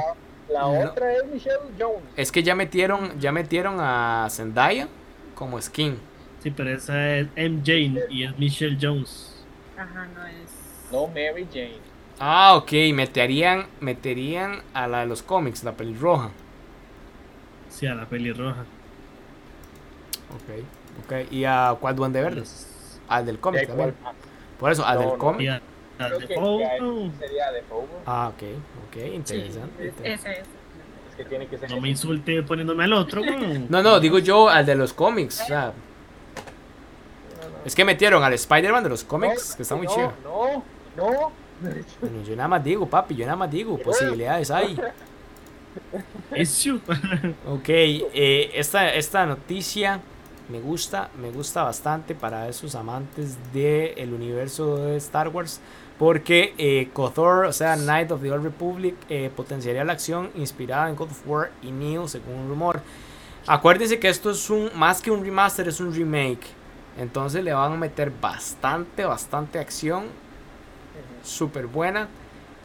[0.49, 2.03] La, otra es Michelle Jones.
[2.17, 4.89] Es que ya metieron, ya metieron a Zendaya
[5.35, 5.97] como skin.
[6.41, 7.63] Sí, pero esa es M.
[7.65, 9.45] Jane y es Michelle Jones.
[9.77, 10.93] Ajá, no es.
[10.93, 11.81] No, Mary Jane.
[12.19, 16.31] Ah, ok, meterían, meterían a la de los cómics, la pelirroja.
[17.69, 18.65] Sí, a la pelirroja.
[20.31, 21.33] Ok, ok.
[21.33, 22.45] ¿Y a cuál duende verde?
[23.09, 23.95] Al del cómic también.
[24.59, 25.61] Por eso, al del cómic.
[25.99, 27.11] De Fogo.
[27.19, 27.89] Sería de Fogo.
[28.07, 28.43] Ah, ok,
[28.89, 29.91] ok, interesante.
[29.91, 30.39] Sí, ese es.
[30.39, 31.71] Es que tiene que ser.
[31.71, 33.23] No me insulte poniéndome al otro,
[33.69, 35.41] No, no, digo yo al de los cómics.
[35.43, 35.73] O sea,
[37.65, 40.13] es que metieron al Spider-Man de los cómics, que está muy chido.
[40.23, 40.63] No,
[40.97, 41.33] no.
[42.01, 44.79] Bueno, yo nada más digo, papi, yo nada más digo, posibilidades hay.
[47.47, 50.01] Ok, eh, esta, esta noticia
[50.49, 55.61] me gusta, me gusta bastante para esos amantes del universo de Star Wars.
[55.99, 60.91] Porque eh, KOTOR, o sea, Knight of the Old Republic, eh, potenciaría la acción inspirada
[60.91, 62.83] en God of War y Neo, según un rumor.
[63.47, 66.47] Acuérdense que esto es un, más que un remaster, es un remake.
[66.99, 70.05] Entonces le van a meter bastante, bastante acción.
[71.23, 72.09] Súper buena.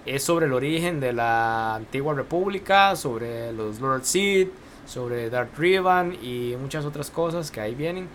[0.05, 4.47] Es sobre el origen de la antigua república, sobre los Lord Seed,
[4.85, 8.07] sobre Darth Revan y muchas otras cosas que ahí vienen.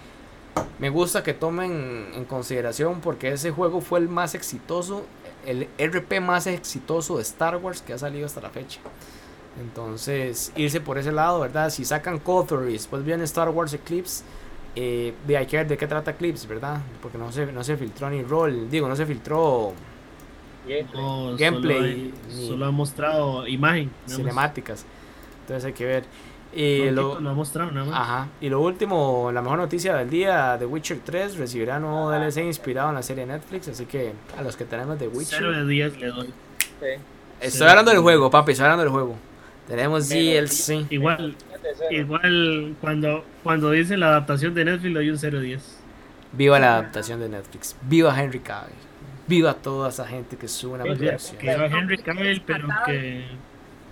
[0.78, 5.04] Me gusta que tomen en consideración porque ese juego fue el más exitoso,
[5.46, 8.80] el RP más exitoso de Star Wars que ha salido hasta la fecha.
[9.60, 11.70] Entonces, irse por ese lado, ¿verdad?
[11.70, 14.22] Si sacan KOTOR y después viene Star Wars Eclipse,
[14.74, 16.80] eh, hay que ver de qué trata Eclipse, ¿verdad?
[17.00, 19.72] Porque no se, no se filtró ni rol, digo, no se filtró
[21.38, 22.12] gameplay.
[22.28, 23.90] Solo, ha mostrado imagen.
[24.06, 24.84] Cinemáticas.
[25.42, 26.04] Entonces hay que ver.
[26.56, 28.00] Y lo, ha mostrado nada más.
[28.00, 28.28] Ajá.
[28.40, 32.88] Y lo último, la mejor noticia del día, The Witcher 3 recibirá nuevo DLC inspirado
[32.88, 35.38] en la serie Netflix, así que a los que tenemos The Witcher...
[35.38, 36.34] 0 de 10 le doy.
[37.40, 39.16] Estoy hablando del juego, papi, estoy hablando del juego.
[39.68, 40.86] Tenemos DLC.
[40.90, 41.36] Igual,
[41.90, 45.78] igual cuando, cuando dicen la adaptación de Netflix le doy un 0 de 10.
[46.32, 47.76] Viva la adaptación de Netflix.
[47.82, 48.74] Viva Henry Cavill.
[49.26, 51.38] Viva toda esa gente que sube una producción.
[51.38, 53.24] Que viva Henry Cavill, pero que.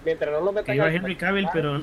[0.05, 0.65] Mientras no lo metan.
[0.65, 1.83] Que viva Henry Cavill, pero.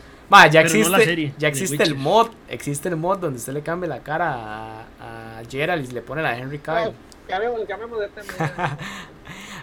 [0.49, 4.33] Ya existe, ya existe el mod, existe el mod donde usted le cambia la cara
[4.33, 6.93] a, a Gerald y le pone la Henry Cavill.
[7.27, 8.77] cambiamos, cambiamos de tema.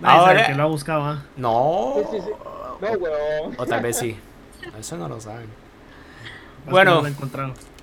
[0.02, 1.12] Ahora que lo buscaba.
[1.12, 1.22] ¿ah?
[1.36, 1.94] No.
[1.96, 2.32] Sí, sí, sí.
[2.80, 3.54] No, weón.
[3.56, 4.16] O tal vez sí.
[4.78, 5.48] Eso no lo saben.
[6.68, 7.02] Bueno,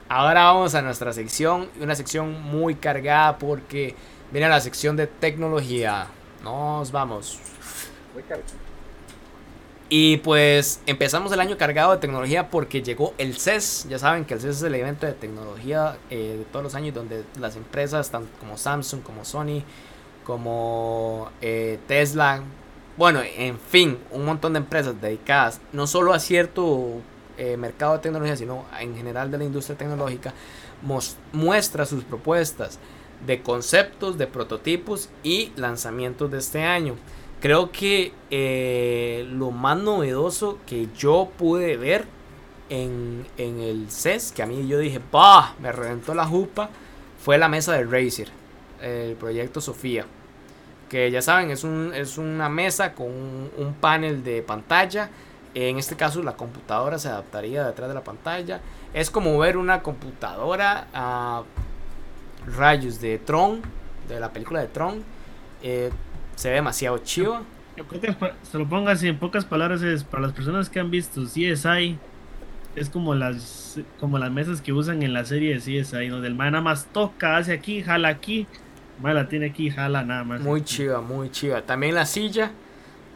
[0.07, 1.69] ahora vamos a nuestra sección.
[1.81, 3.95] Una sección muy cargada porque
[4.31, 6.07] viene la sección de tecnología.
[6.43, 7.39] Nos vamos.
[8.13, 8.41] Muy caro.
[9.87, 13.87] Y pues empezamos el año cargado de tecnología porque llegó el CES.
[13.89, 16.95] Ya saben que el CES es el evento de tecnología eh, de todos los años
[16.95, 19.61] donde las empresas, tanto como Samsung, como Sony,
[20.23, 22.41] como eh, Tesla,
[22.97, 27.01] bueno, en fin, un montón de empresas dedicadas no solo a cierto
[27.37, 30.33] eh, mercado de tecnología, sino en general de la industria tecnológica,
[31.33, 32.79] muestra sus propuestas
[33.25, 36.95] de conceptos, de prototipos y lanzamientos de este año.
[37.41, 42.05] Creo que eh, lo más novedoso que yo pude ver
[42.69, 45.53] en, en el CES, que a mí yo dije, ¡bah!
[45.59, 46.69] Me reventó la jupa,
[47.23, 48.29] fue la mesa de Razer,
[48.81, 50.05] el proyecto Sofía.
[50.89, 55.09] Que ya saben, es, un, es una mesa con un, un panel de pantalla.
[55.53, 58.61] En este caso, la computadora se adaptaría detrás de la pantalla.
[58.93, 61.43] Es como ver una computadora a
[62.45, 63.61] rayos de Tron,
[64.07, 65.03] de la película de Tron.
[65.63, 65.91] Eh,
[66.35, 66.99] se ve demasiado.
[67.77, 70.79] En pocas pa- se lo pongo así, en pocas palabras es para las personas que
[70.79, 71.97] han visto CSI,
[72.75, 76.35] es como las como las mesas que usan en la serie de CSI, donde el
[76.35, 78.47] man nada más toca, hace aquí, jala aquí,
[78.97, 80.39] el man la tiene aquí, jala nada más.
[80.41, 81.61] Muy chiva, muy chiva.
[81.63, 82.51] También la silla,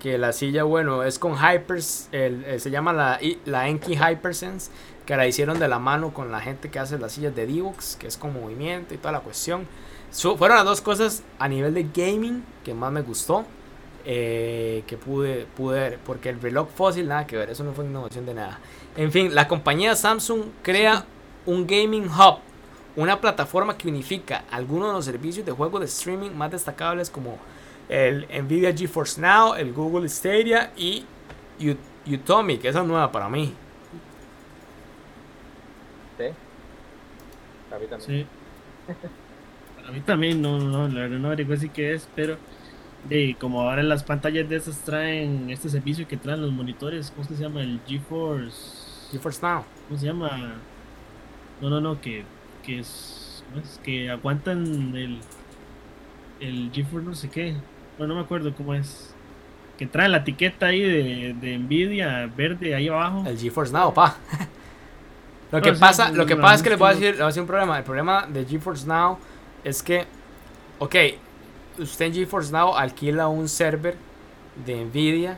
[0.01, 4.71] que la silla, bueno, es con Hypers, el, eh, se llama la, la Enki Hypersense,
[5.05, 7.95] que la hicieron de la mano con la gente que hace las sillas de Divox,
[7.95, 9.65] que es con movimiento y toda la cuestión.
[10.11, 13.45] Fueron las dos cosas a nivel de gaming que más me gustó.
[14.05, 17.85] eh, que pude, pude ver, porque el reloj fósil, nada que ver, eso no fue
[17.85, 18.59] innovación de nada.
[18.95, 21.05] En fin, la compañía Samsung crea
[21.45, 22.39] un gaming hub,
[22.95, 27.37] una plataforma que unifica algunos de los servicios de juegos de streaming más destacables como
[27.89, 31.05] el Nvidia GeForce Now, el Google Stadia y
[31.59, 33.53] U- Utomi, que esa es nueva para mí.
[36.17, 36.35] Sí.
[37.79, 38.01] Mí también.
[38.07, 38.27] Sí.
[39.89, 42.37] A mí también, no, no, la verdad no averigué si qué es, pero
[43.07, 47.27] de como ahora las pantallas de esas traen este servicio que traen los monitores, ¿cómo
[47.27, 47.61] se llama?
[47.61, 49.09] El GeForce.
[49.11, 49.63] GeForce Now.
[49.87, 50.61] ¿Cómo se llama?
[51.59, 52.23] No, no, no, que,
[52.61, 53.79] que es, ¿cómo es?
[53.83, 55.21] que aguantan el,
[56.39, 57.55] el GeForce no sé qué.
[57.97, 59.15] Bueno, no me acuerdo cómo es.
[59.75, 63.23] Que trae la etiqueta ahí de, de Nvidia verde ahí abajo.
[63.25, 64.17] El GeForce Now, pa.
[65.51, 67.17] lo que No, pasa, sí, lo que pasa es que les voy a decir, les
[67.17, 67.77] voy a decir un problema.
[67.79, 69.17] El problema de GeForce Now
[69.63, 70.05] es que,
[70.79, 70.95] ok,
[71.79, 73.95] usted en GeForce Now alquila un server
[74.65, 75.37] de Nvidia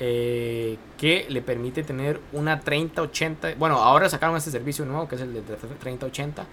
[0.00, 3.54] eh, que le permite tener una 3080.
[3.56, 6.46] Bueno, ahora sacaron este servicio nuevo que es el de 3080.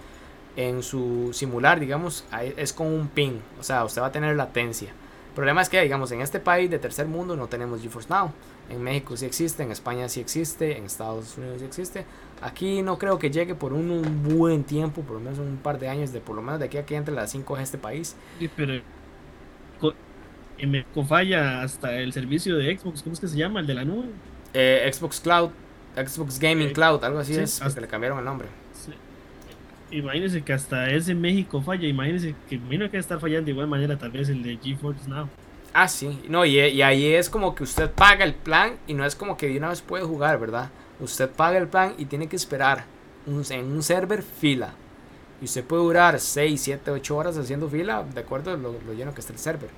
[0.56, 2.24] En su simular, digamos,
[2.56, 3.38] es con un ping.
[3.58, 4.88] O sea, usted va a tener latencia.
[4.88, 8.32] El problema es que, digamos, en este país de tercer mundo no tenemos GeForce Now.
[8.68, 12.04] En México sí existe, en España sí existe, en Estados Unidos sí existe.
[12.42, 15.78] Aquí no creo que llegue por un, un buen tiempo, por lo menos un par
[15.78, 17.76] de años, de por lo menos de aquí a que entre las 5 a este
[17.78, 18.16] país.
[18.38, 18.80] Sí, pero
[19.78, 19.92] co-
[20.58, 23.60] y me con falla hasta el servicio de Xbox, ¿cómo es que se llama?
[23.60, 24.06] El de la nube.
[24.54, 25.50] Eh, Xbox Cloud,
[25.96, 28.48] Xbox Gaming Eh, Cloud, algo así sí, es, porque hasta- le cambiaron el nombre.
[28.72, 28.92] Sí.
[29.96, 33.98] Imagínense que hasta ese México falla, imagínense que imagino que estar fallando de igual manera
[33.98, 35.28] tal vez el de GeForce Now.
[35.72, 39.04] Ah, sí, no, y, y ahí es como que usted paga el plan y no
[39.04, 40.70] es como que de una vez puede jugar, ¿verdad?
[41.00, 42.84] Usted paga el plan y tiene que esperar
[43.26, 44.74] en un server fila.
[45.40, 48.92] Y usted puede durar 6, 7, 8 horas haciendo fila, de acuerdo a lo, lo
[48.92, 49.70] lleno que esté el server.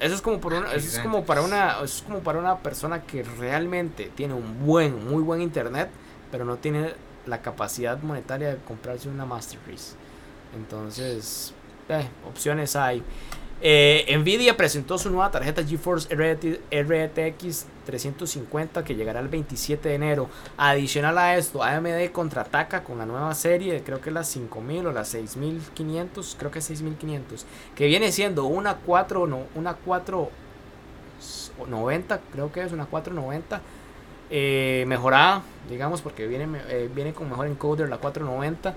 [0.00, 2.58] Eso es como por una, eso es como para una, eso es como para una
[2.58, 5.88] persona que realmente tiene un buen, muy buen internet,
[6.30, 6.92] pero no tiene
[7.26, 9.94] la capacidad monetaria de comprarse una Masterpiece.
[10.54, 11.54] Entonces,
[11.88, 13.02] eh, opciones hay.
[13.60, 19.96] Eh, Nvidia presentó su nueva tarjeta GeForce RT RTX 350 que llegará el 27 de
[19.96, 20.28] enero.
[20.56, 24.92] Adicional a esto, AMD contraataca con la nueva serie, creo que es la 5000 o
[24.92, 32.52] la 6500, creo que es 6500, que viene siendo una 4 no, una 490, creo
[32.52, 33.60] que es una 490
[34.30, 38.74] eh, mejorada, digamos, porque viene, eh, viene con mejor encoder la 490.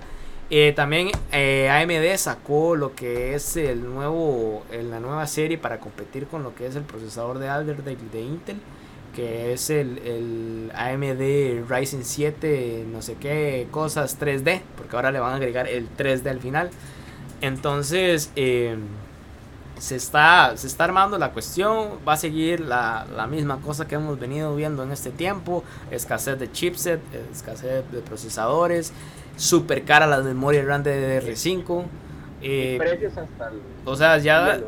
[0.50, 6.26] Eh, también eh, AMD sacó lo que es el nuevo, la nueva serie para competir
[6.26, 8.60] con lo que es el procesador de Alder de, de Intel,
[9.14, 15.20] que es el, el AMD Ryzen 7, no sé qué cosas 3D, porque ahora le
[15.20, 16.70] van a agregar el 3D al final.
[17.40, 18.76] Entonces, eh,
[19.78, 23.96] se está, se está armando la cuestión, va a seguir la, la misma cosa que
[23.96, 27.00] hemos venido viendo en este tiempo, escasez de chipset,
[27.32, 28.92] escasez de procesadores,
[29.36, 31.84] super cara las memorias RAM de DDR5,
[32.42, 34.60] Eh, Precios hasta el o sea, ya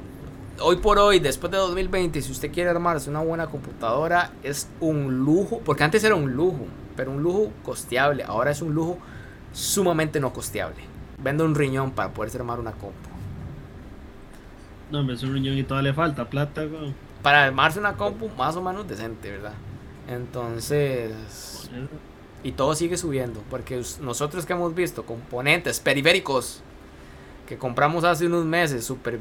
[0.60, 5.18] hoy por hoy, después de 2020, si usted quiere armarse una buena computadora, es un
[5.24, 8.98] lujo, porque antes era un lujo, pero un lujo costeable, ahora es un lujo
[9.52, 10.82] sumamente no costeable.
[11.22, 13.08] Vende un riñón para poderse armar una compu.
[14.90, 16.94] No, hombre, es un riñón y todavía le falta plata, weón.
[17.22, 19.54] Para armarse una compu más o menos decente, ¿verdad?
[20.08, 21.12] Entonces,
[22.44, 26.60] y todo sigue subiendo, porque nosotros que hemos visto componentes periféricos
[27.48, 29.18] que compramos hace unos meses, súper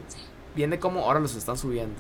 [0.55, 1.95] bien de cómo ahora los están subiendo.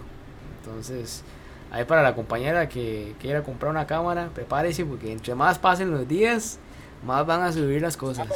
[0.59, 1.23] Entonces,
[1.71, 6.07] ahí para la compañera que quiera comprar una cámara, prepárese porque entre más pasen los
[6.07, 6.59] días,
[7.05, 8.27] más van a subir las cosas.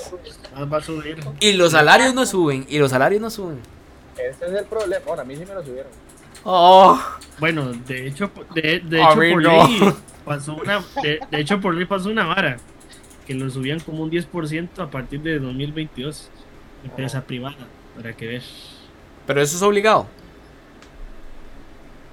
[0.56, 1.20] Más va a subir.
[1.42, 3.60] Y los salarios no suben, y los salarios no suben.
[4.18, 5.06] Ese es el problema.
[5.06, 5.92] Bueno, a mí sí me lo subieron.
[6.44, 7.00] Oh,
[7.40, 9.68] Bueno, de hecho, de, de hecho por no.
[9.68, 9.94] ley
[10.26, 12.58] pasó una, de, de hecho por ley pasó una vara
[13.28, 16.30] que lo subían como un 10% a partir de 2022.
[16.86, 18.88] Empresa privada, para que veas.
[19.26, 20.08] pero eso es obligado.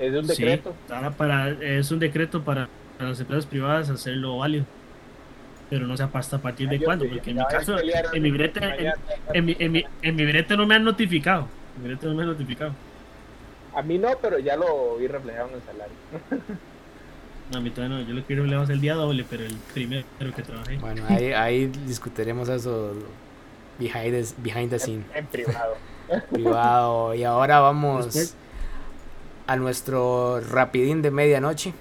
[0.01, 0.75] Es de un decreto.
[1.17, 4.65] para, es un decreto para, para las empresas privadas hacerlo válido.
[5.71, 7.77] Pero no se hasta a partir de Ay, cuándo, porque en mi caso,
[8.13, 8.61] en mi brete,
[9.33, 11.47] en mi, en, mi, en mi brete no me han notificado.
[11.77, 12.73] En mi brete no me han notificado.
[13.75, 15.95] A mí no, pero ya lo vi reflejado en el salario.
[17.51, 18.03] No, a mí todavía no.
[18.03, 20.79] Yo lo quiero es el día doble, pero el primero que trabajé.
[20.79, 22.95] Bueno, ahí, ahí discutiremos eso
[23.79, 25.05] behind the, behind the scene.
[25.15, 25.77] En privado.
[26.31, 27.15] privado.
[27.15, 28.35] Y ahora vamos Después.
[29.47, 31.73] a nuestro rapidín de medianoche.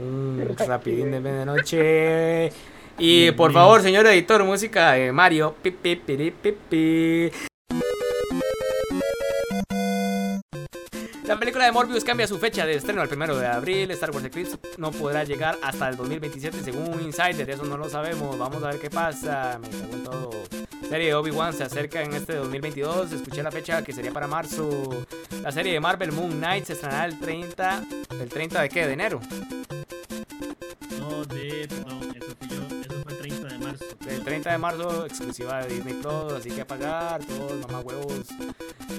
[0.00, 2.52] Un rapidín de medianoche.
[2.98, 5.54] Y por favor, señor editor, música de Mario.
[5.62, 7.30] Pi, pi, pi,
[11.42, 13.90] película de Morbius cambia su fecha de estreno al primero de abril.
[13.90, 17.50] Star Wars Eclipse no podrá llegar hasta el 2027 según insider.
[17.50, 18.38] Eso no lo sabemos.
[18.38, 19.58] Vamos a ver qué pasa.
[19.60, 20.30] Me todo.
[20.88, 23.10] Serie de Obi-Wan se acerca en este 2022.
[23.10, 25.04] Escuché la fecha que sería para marzo.
[25.42, 27.86] La serie de Marvel Moon Knight se estrenará el 30.
[28.20, 28.86] ¿El 30 de qué?
[28.86, 29.20] ¿De enero?
[31.00, 31.68] No, de.
[34.22, 38.28] El 30 de marzo, exclusiva de Disney Plus, así que a pagar, todos, mamá huevos.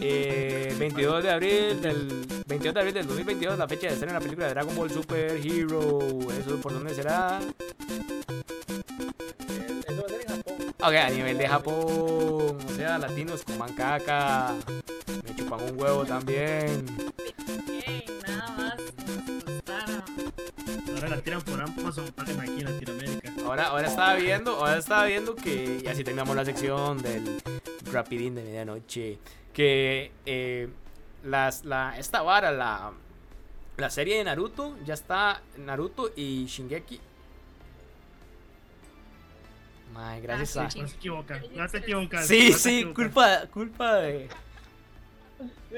[0.02, 4.20] Eh, 22 de abril del 22 de abril del 2022, la fecha de estreno de
[4.20, 6.00] la película de Dragon Ball Super Hero.
[6.38, 7.40] ¿Eso por dónde será?
[10.82, 14.54] Ok, a nivel de Japón, o sea, latinos coman caca,
[15.24, 16.86] me chupan un huevo también.
[21.16, 23.32] La tiran por Amazon, paguen aquí en Latinoamérica.
[23.46, 27.42] Ahora, ahora estaba viendo, ahora estaba viendo que, y así terminamos la sección del
[27.92, 29.20] rapidín de medianoche,
[29.54, 30.70] que eh,
[31.24, 32.92] las, la, esta vara, la,
[33.78, 37.00] la serie de Naruto, ya está Naruto y Shingeki.
[39.96, 40.72] Ay, gracias Ah, a...
[40.72, 42.28] sí, No se equivoca, no te equivocas.
[42.28, 42.96] Sí, no sí, equivocas.
[43.06, 44.28] culpa, culpa de...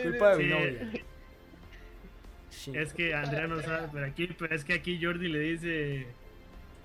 [0.02, 0.50] Culpa de mi Sí.
[0.50, 1.04] novia.
[2.74, 6.08] Es que Andrea no sabe, pero aquí, pero es que aquí Jordi le dice.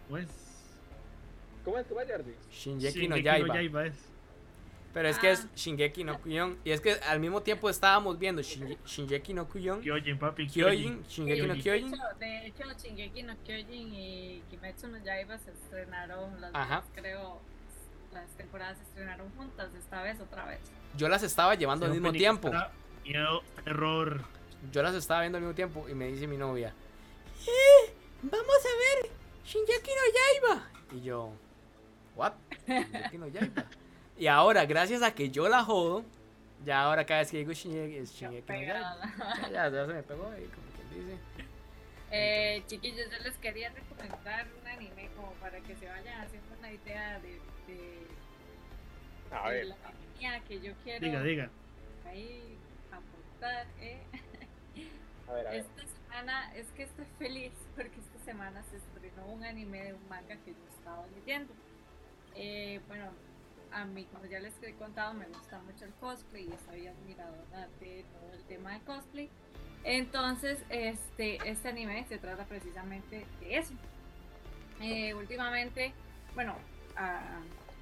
[0.09, 0.27] Pues.
[1.65, 2.35] ¿Cómo es que va, Jordi?
[2.53, 3.87] Shingeki no Yaiba.
[3.87, 3.95] es.
[4.93, 5.49] Pero es que es Ah.
[5.55, 6.59] Shingeki no Kuyon.
[6.65, 10.49] Y es que al mismo tiempo estábamos viendo Shinge- Shingeki no Kuyon, Kyojin, papi.
[10.49, 11.95] Kyojin, Shingeki no De Kyojin.
[11.95, 16.77] hecho, de hecho, Shingeki no Kyojin y Kimetsu no Yaiba se estrenaron las Ajá.
[16.81, 17.41] dos, creo,
[18.13, 20.59] las temporadas se estrenaron juntas, esta vez otra vez.
[20.97, 22.51] Yo las estaba llevando al mismo tiempo.
[23.05, 24.25] Miedo, terror.
[24.73, 26.73] Yo las estaba viendo al mismo tiempo y me dice mi novia,
[27.47, 27.93] "Eh,
[28.23, 29.11] vamos a ver
[29.45, 30.71] Shingeki no Yaiba.
[30.93, 31.33] Y yo,
[32.15, 32.33] what?
[32.67, 33.65] Shingeki no Yaiba.
[34.19, 36.05] Y ahora, gracias a que yo la jodo,
[36.65, 38.97] ya ahora cada vez que digo Shingeki, es Shingeki no Yaiba.
[39.51, 41.19] Ya, ya se me pegó ahí, como quien dice.
[42.13, 46.73] Eh, chiquillos, yo les quería recomendar un anime como para que se vayan haciendo una
[46.73, 47.41] idea de,
[47.73, 48.07] de,
[49.31, 49.67] A ver.
[49.67, 49.77] la
[50.15, 51.51] línea que yo quiero Diga, diga.
[52.07, 52.59] ahí
[52.91, 53.67] aportar.
[53.81, 54.03] ¿eh?
[55.31, 55.61] A ver, a ver.
[55.61, 60.09] Esta semana es que estoy feliz porque esta semana se estrenó un anime de un
[60.09, 61.53] manga que yo estaba leyendo.
[62.35, 63.11] Eh, bueno,
[63.73, 67.69] a mí, como ya les he contado, me gusta mucho el cosplay y soy admiradora
[67.81, 69.31] de todo el tema de cosplay.
[69.85, 73.75] Entonces, este, este anime se trata precisamente de eso.
[74.81, 75.93] Eh, últimamente,
[76.35, 76.57] bueno,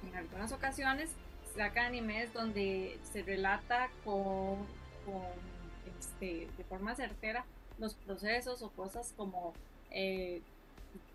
[0.07, 1.09] en algunas ocasiones
[1.55, 4.57] sacan animes donde se relata con,
[5.05, 5.48] con
[5.99, 7.45] este, de forma certera
[7.79, 9.53] los procesos o cosas como,
[9.91, 10.41] eh,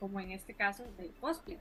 [0.00, 1.58] como en este caso del cosplay.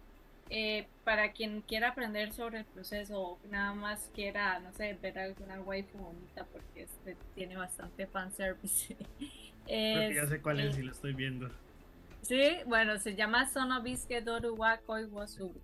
[0.49, 5.17] Eh, para quien quiera aprender sobre el proceso o nada más quiera, no sé, ver
[5.17, 8.95] alguna waifu bonita porque este tiene bastante fanservice.
[9.65, 11.49] Que ya sé cuál es y lo estoy viendo.
[12.21, 15.55] Sí, bueno, se llama Sonobisuke Doru wa Koi wo Suru.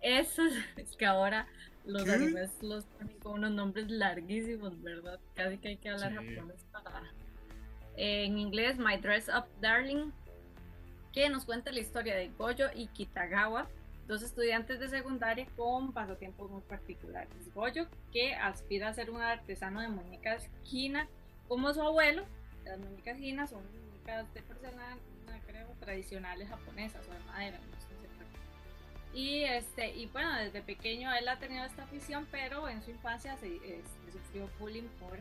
[0.00, 0.42] Eso
[0.76, 1.46] es que ahora
[1.88, 5.18] los animes los ponen con unos nombres larguísimos, ¿verdad?
[5.34, 7.02] Casi que hay que hablar japonés para.
[7.96, 10.12] En inglés, My Dress Up Darling,
[11.12, 13.68] que nos cuenta la historia de Goyo y Kitagawa,
[14.06, 17.52] dos estudiantes de secundaria con pasatiempos muy particulares.
[17.54, 21.08] Goyo, que aspira a ser un artesano de muñecas Hina,
[21.48, 22.24] como su abuelo.
[22.64, 24.98] Las muñecas Hina son muñecas de porcelana,
[25.46, 27.87] creo, tradicionales japonesas o de madera, no sé
[29.14, 33.36] y este y bueno desde pequeño él ha tenido esta afición pero en su infancia
[33.38, 33.58] se,
[34.12, 35.18] sufrió bullying por,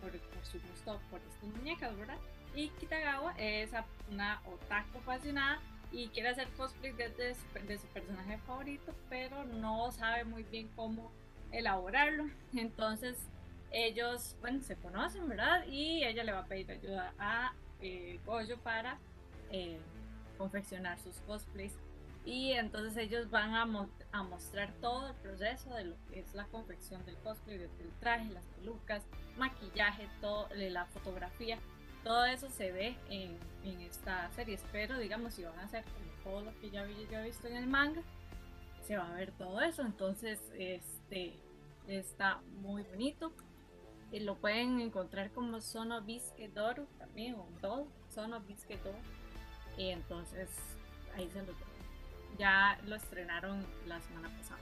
[0.00, 2.18] por, por, su gusto por estas muñecas verdad
[2.54, 3.70] y Kitagawa es
[4.10, 10.42] una otaku apasionada y quiere hacer cosplay de, su, personaje favorito, pero no sabe muy
[10.44, 11.10] bien cómo
[11.52, 12.28] elaborarlo.
[12.56, 13.16] Entonces
[13.70, 15.66] ellos, bueno, se conocen, ¿verdad?
[15.66, 18.98] Y ella le va a pedir ayuda a eh, Goyo para
[19.50, 19.78] eh,
[20.36, 21.74] confeccionar sus cosplays.
[22.28, 23.62] Y entonces ellos van a,
[24.12, 27.70] a, mostrar todo el proceso de lo que es la confección del cosplay, del
[28.00, 29.02] traje, las pelucas,
[29.38, 31.58] maquillaje, todo, la fotografía
[32.04, 34.54] todo eso se ve en, en, esta serie.
[34.54, 35.84] Espero, digamos, si van a hacer
[36.24, 38.02] todo lo que ya, he visto en el manga,
[38.86, 39.82] se va a ver todo eso.
[39.82, 41.38] Entonces, este
[41.86, 43.32] está muy bonito.
[44.10, 48.98] Y lo pueden encontrar como Sono Doru también, o todo, Sono Doru.
[49.76, 50.48] Y entonces,
[51.14, 51.52] ahí se lo
[52.36, 54.60] Ya lo estrenaron la semana pasada.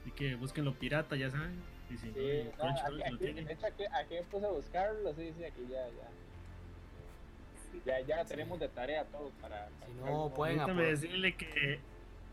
[0.00, 1.60] Así que búsquenlo pirata, ya saben.
[1.88, 5.86] Sí, sí, aquí, De hecho, aquí, aquí me puse a buscarlo, sí, sí, aquí ya,
[5.88, 6.08] ya.
[7.84, 9.68] Ya, ya tenemos de tarea todo para.
[9.86, 11.80] Si no, pueden decirle que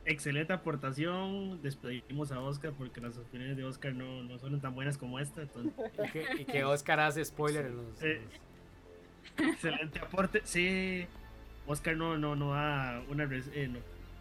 [0.05, 1.61] excelente aportación.
[1.61, 5.43] Despedimos a Oscar porque las opiniones de Oscar no, no son tan buenas como esta.
[6.05, 8.01] y, que, y, que, Oscar hace spoiler en los,
[9.37, 10.41] Excelente aporte.
[10.43, 11.07] Sí,
[11.67, 13.23] Oscar no, no, no da una.
[13.23, 13.79] Eh, no,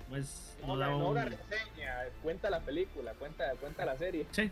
[0.08, 4.26] pues, no, da una reseña, cuenta la película, cuenta, cuenta la serie.
[4.30, 4.50] Sí.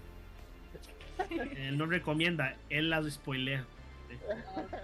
[1.30, 3.64] Él no recomienda, él la spoilea.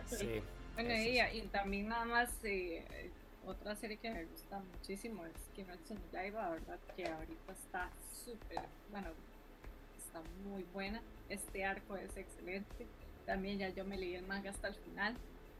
[0.06, 0.42] Sí.
[0.74, 3.10] Bueno, y, también nada más eh,
[3.46, 6.78] otra serie que me gusta muchísimo es Kimetsu no Yaiba, ¿verdad?
[6.96, 7.90] Que ahorita está
[8.24, 9.08] súper, bueno,
[9.96, 11.00] está muy buena.
[11.28, 12.86] Este arco es excelente.
[13.26, 15.14] También ya yo me leí el manga hasta el final.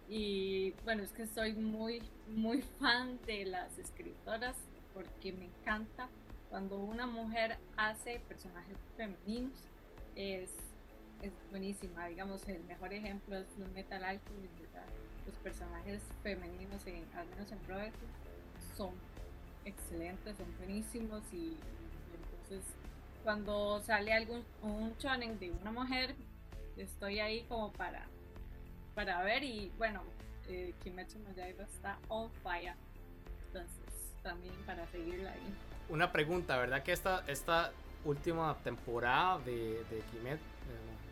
[0.09, 4.57] Y bueno, es que soy muy, muy fan de las escritoras
[4.99, 6.09] porque me encanta
[6.51, 9.53] cuando una mujer hace personajes femeninos
[10.17, 10.51] es,
[11.23, 12.09] es buenísima.
[12.09, 14.59] Digamos, el mejor ejemplo es los Metal Alchemist,
[15.25, 17.93] Los personajes femeninos, en, al menos en Brotherhood,
[18.77, 18.91] son
[19.65, 21.57] excelentes, son buenísimos y,
[22.13, 22.75] entonces
[23.23, 26.17] cuando sale algún un shonen de una mujer,
[26.77, 28.05] estoy ahí como para,
[28.97, 30.03] para ver y bueno,
[30.49, 32.75] eh, Kimetsu no Yaiba está on fire.
[33.47, 33.78] Entonces,
[34.29, 35.55] también para seguirla ahí.
[35.89, 36.83] Una pregunta, ¿verdad?
[36.83, 37.73] Que esta, esta
[38.05, 40.39] última temporada de, de Kimet,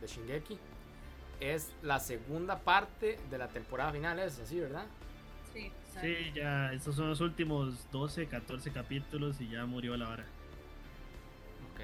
[0.01, 0.59] de Shingeki,
[1.41, 4.85] es la segunda parte de la temporada final, es así, ¿verdad?
[5.55, 10.27] Sí, sí, ya, estos son los últimos 12, 14 capítulos y ya murió la hora.
[11.73, 11.81] Ok,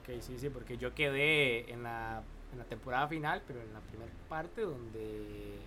[0.00, 2.22] ok, sí, sí, porque yo quedé en la,
[2.52, 5.58] en la temporada final, pero en la primera parte donde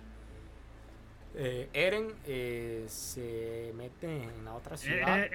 [1.36, 5.28] eh, Eren eh, se mete en la otra ciudad.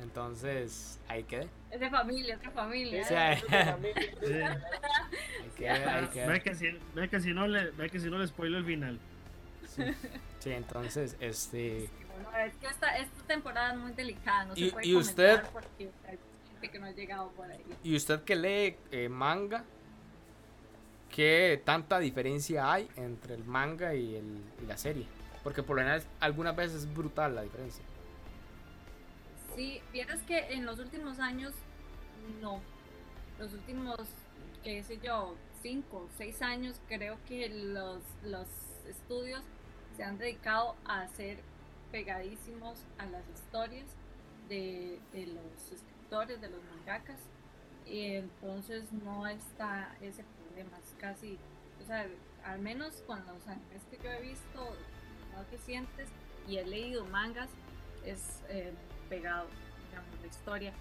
[0.00, 1.48] Entonces, ahí quedé.
[1.70, 3.04] Es de familia, es de familia.
[3.04, 3.14] Sí,
[5.64, 6.26] ¿eh?
[6.26, 6.66] Ve que, si,
[7.10, 8.98] que si no le, ve que si no le spoilo el final.
[10.40, 10.52] Sí.
[10.52, 11.88] entonces, este.
[12.22, 15.42] bueno, es que esta, esta temporada es muy delicada, no y, se puede y usted,
[15.52, 16.18] porque hay
[16.50, 17.64] gente que no ha llegado por ahí.
[17.82, 19.64] Y usted que lee eh, manga,
[21.14, 25.06] ¿qué tanta diferencia hay entre el manga y, el, la serie?
[25.44, 27.84] Porque por lo general algunas veces es brutal la diferencia.
[29.54, 31.52] Sí, vieras que en los últimos años
[32.40, 32.60] no.
[33.38, 33.96] Los últimos,
[34.64, 38.48] qué sé yo, cinco, seis años, creo que los, los
[38.88, 39.42] estudios
[39.96, 41.38] se han dedicado a hacer
[41.92, 43.86] pegadísimos a las historias
[44.48, 47.20] de, de los escritores, de los mangakas.
[47.86, 51.38] Y entonces no está ese problema, es casi,
[51.82, 52.06] o sea,
[52.44, 54.76] al menos con los animes que yo he visto
[55.34, 56.08] más recientes
[56.46, 57.48] y he leído mangas,
[58.04, 58.72] es eh,
[59.08, 59.46] pegado,
[59.88, 60.72] digamos, la historia,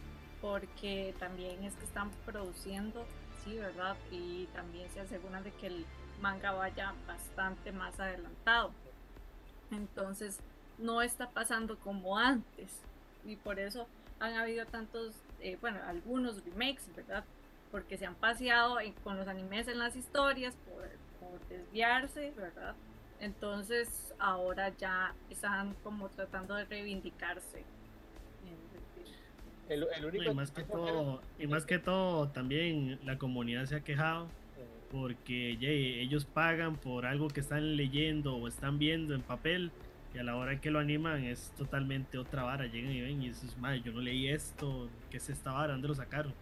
[0.42, 3.06] porque también es que están produciendo,
[3.44, 3.96] sí, ¿verdad?
[4.12, 5.86] Y también se aseguran de que el
[6.22, 8.72] manga vaya bastante más adelantado.
[9.72, 10.40] Entonces,
[10.78, 12.72] no está pasando como antes.
[13.26, 13.88] Y por eso
[14.20, 17.24] han habido tantos, eh, bueno, algunos remakes, ¿verdad?
[17.74, 20.88] Porque se han paseado con los animes en las historias por,
[21.20, 22.76] por desviarse, ¿verdad?
[23.20, 27.66] Entonces ahora ya están como tratando de reivindicarse.
[29.70, 33.80] El, único y más que todo y más que todo también la comunidad se ha
[33.80, 34.28] quejado
[34.92, 39.72] porque ellos pagan por algo que están leyendo o están viendo en papel
[40.14, 42.68] y a la hora que lo animan es totalmente otra vara.
[42.68, 45.74] Llegan y ven y dices, madre, yo no leí esto, ¿qué es esta vara?
[45.74, 46.34] ¿Dónde lo sacaron?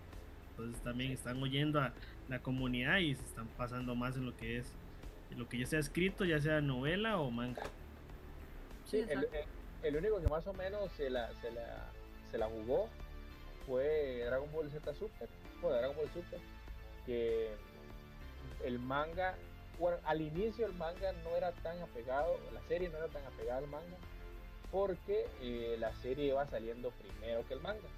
[0.61, 1.93] Entonces también están oyendo a
[2.29, 4.71] la comunidad y se están pasando más en lo que es,
[5.31, 7.63] en lo que ya sea escrito, ya sea novela o manga.
[8.85, 9.03] Sí,
[9.83, 11.89] el, único que más o menos se la, se la,
[12.29, 12.89] se la jugó
[13.65, 16.39] fue Dragon Ball Z Super, fue Dragon Ball Super,
[17.05, 17.49] que
[18.63, 19.35] el manga
[19.79, 23.57] bueno, al inicio el manga no era tan apegado, la serie no era tan apegada
[23.57, 23.97] al manga,
[24.71, 27.89] porque eh, la serie iba saliendo primero que el manga.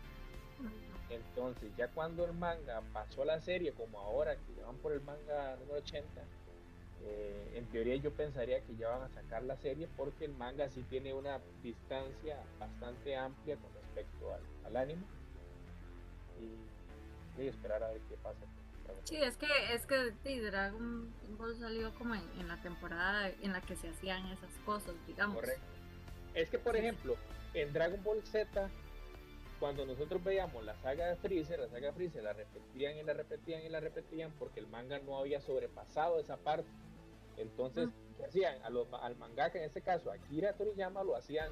[1.09, 5.01] Entonces, ya cuando el manga pasó a la serie, como ahora que van por el
[5.01, 6.21] manga número 80,
[7.05, 10.69] eh, en teoría yo pensaría que ya van a sacar la serie porque el manga
[10.69, 14.33] sí tiene una distancia bastante amplia con respecto
[14.65, 15.03] al, anime.
[17.37, 18.45] Y a esperar a ver qué pasa.
[19.05, 23.75] Sí, es que, es que Dragon Ball salió como en, la temporada en la que
[23.75, 25.35] se hacían esas cosas, digamos.
[25.35, 25.63] Correcto.
[26.33, 27.15] Es que, por ejemplo,
[27.53, 28.69] en Dragon Ball Z,
[29.63, 33.13] cuando nosotros veíamos la saga de Freezer, la saga de Freezer la repetían y la
[33.13, 36.67] repetían y la repetían porque el manga no había sobrepasado esa parte.
[37.37, 37.87] Entonces,
[38.17, 38.57] ¿qué hacían?
[38.61, 41.49] al mangaka, en este caso, Akira Toriyama, lo hacían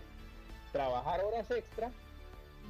[0.74, 1.89] trabajar horas extra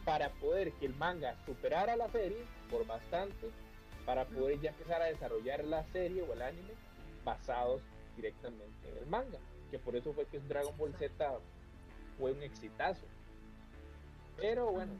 [0.05, 3.49] para poder que el manga superara la serie por bastante
[4.05, 6.73] para poder ya empezar a desarrollar la serie o el anime
[7.25, 7.81] basados
[8.15, 9.39] directamente en el manga.
[9.71, 11.39] Que por eso fue que Dragon Ball Z
[12.19, 13.07] fue un exitazo.
[14.37, 14.93] Pero bueno,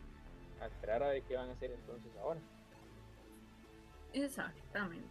[0.61, 2.39] a esperar a ver qué van a hacer entonces ahora.
[4.13, 5.07] Exactamente.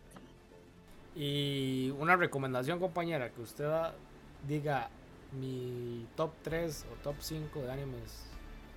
[1.14, 3.68] Y una recomendación, compañera, que usted
[4.46, 4.88] diga
[5.32, 8.30] mi top 3 o top 5 de animes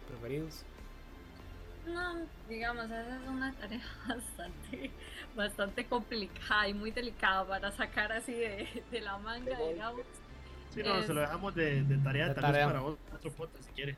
[0.07, 0.65] preferidos.
[1.85, 2.15] No,
[2.47, 4.91] digamos, esa es una tarea bastante,
[5.35, 10.01] bastante complicada y muy delicada para sacar así de, de la manga, digamos.
[10.69, 13.71] Sí, no, se lo dejamos de, de tarea de tal vez para otro foto si
[13.73, 13.97] quiere.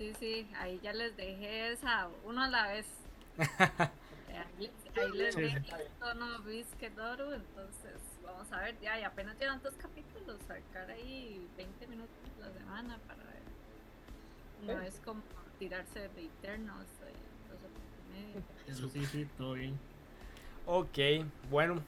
[0.00, 2.86] Sí, sí, ahí ya les dejé esa, uno a la vez.
[4.96, 5.60] ahí, les dejé
[5.98, 11.86] tono Bisquedoro, entonces vamos a ver, ya, y apenas llevan dos capítulos, sacar ahí 20
[11.88, 13.42] minutos la semana para ver.
[14.62, 15.20] No es como
[15.58, 16.86] tirarse de Eternos.
[18.66, 19.78] Eso sí, sí, todo bien.
[20.64, 21.82] Ok, bueno.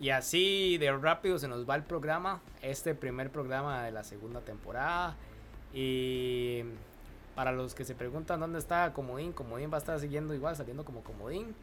[0.00, 2.40] Y así de rápido se nos va el programa.
[2.62, 5.16] Este primer programa de la segunda temporada.
[5.74, 6.64] Y
[7.36, 10.84] para los que se preguntan dónde está Comodín, Comodín va a estar siguiendo igual, saliendo
[10.84, 11.54] como Comodín.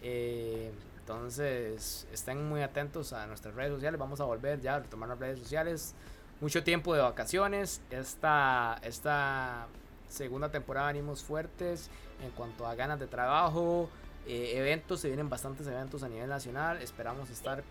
[0.00, 4.00] Eh, entonces estén muy atentos a nuestras redes sociales.
[4.00, 5.94] Vamos a volver ya a retomar las redes sociales.
[6.40, 7.82] Mucho tiempo de vacaciones.
[7.90, 9.66] Esta, esta
[10.08, 11.90] segunda temporada venimos fuertes
[12.22, 13.88] en cuanto a ganas de trabajo,
[14.26, 17.64] eh, eventos, se vienen bastantes eventos a nivel nacional, esperamos estar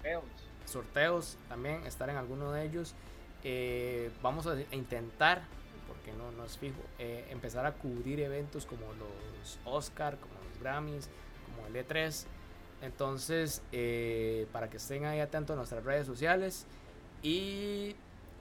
[0.65, 2.93] sorteos, también, estar en alguno de ellos.
[3.43, 5.43] Eh, vamos a intentar,
[6.01, 10.59] porque no, no es fijo, eh, empezar a cubrir eventos como los Oscar, como los
[10.59, 11.09] Grammys,
[11.45, 12.25] como el E3.
[12.81, 13.61] Entonces,
[14.51, 16.65] para que estén ahí atentos a nuestras redes sociales
[17.21, 17.95] y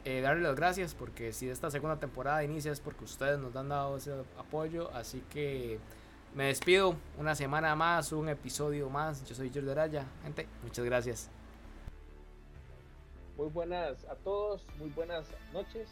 [0.07, 3.69] eh, darle las gracias porque si esta segunda temporada inicia es porque ustedes nos han
[3.69, 4.91] dado ese apoyo.
[4.95, 5.79] Así que
[6.35, 6.97] me despido.
[7.19, 9.25] Una semana más, un episodio más.
[9.29, 10.07] Yo soy Jordi Araya.
[10.23, 11.31] Gente, muchas gracias.
[13.37, 15.89] Muy buenas a todos, muy buenas noches,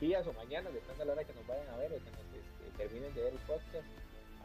[0.00, 2.20] días o mañanas, depende de la hora que nos vayan a ver o que nos
[2.20, 3.86] este, terminen de ver el podcast.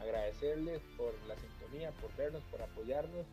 [0.00, 3.26] Agradecerles por la sintonía, por vernos, por apoyarnos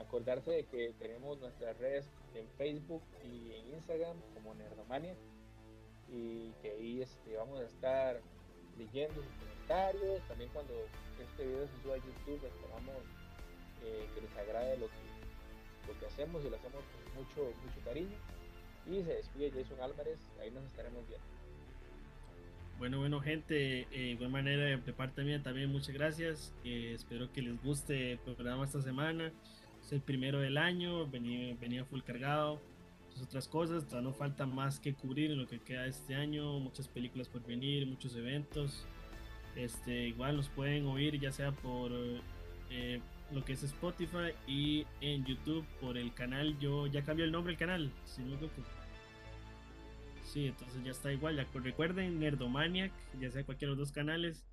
[0.00, 5.14] acordarse de que tenemos nuestras redes en Facebook y en Instagram como Nerdomania
[6.08, 8.20] y que ahí este, vamos a estar
[8.78, 10.22] leyendo sus comentarios.
[10.26, 10.74] También cuando
[11.20, 12.96] este video se suba a YouTube esperamos
[13.84, 17.80] eh, que les agrade lo que, lo que hacemos y lo hacemos con mucho, mucho
[17.84, 18.16] cariño.
[18.86, 21.39] Y se despide Jason Álvarez, ahí nos estaremos viendo.
[22.80, 26.52] Bueno, bueno, gente, eh, igual manera de parte mía también muchas gracias.
[26.64, 29.30] Eh, espero que les guste el programa esta semana
[29.90, 32.60] el primero del año, venía, venía full cargado,
[33.08, 36.88] muchas otras cosas, no falta más que cubrir en lo que queda este año, muchas
[36.88, 38.86] películas por venir, muchos eventos.
[39.56, 41.90] Este, igual nos pueden oír ya sea por
[42.70, 43.00] eh,
[43.32, 46.56] lo que es Spotify y en YouTube por el canal.
[46.60, 48.38] Yo ya cambié el nombre del canal, si no
[50.32, 51.44] Sí, entonces ya está igual.
[51.54, 54.44] Recuerden, Nerdomaniac, ya sea cualquiera de los dos canales.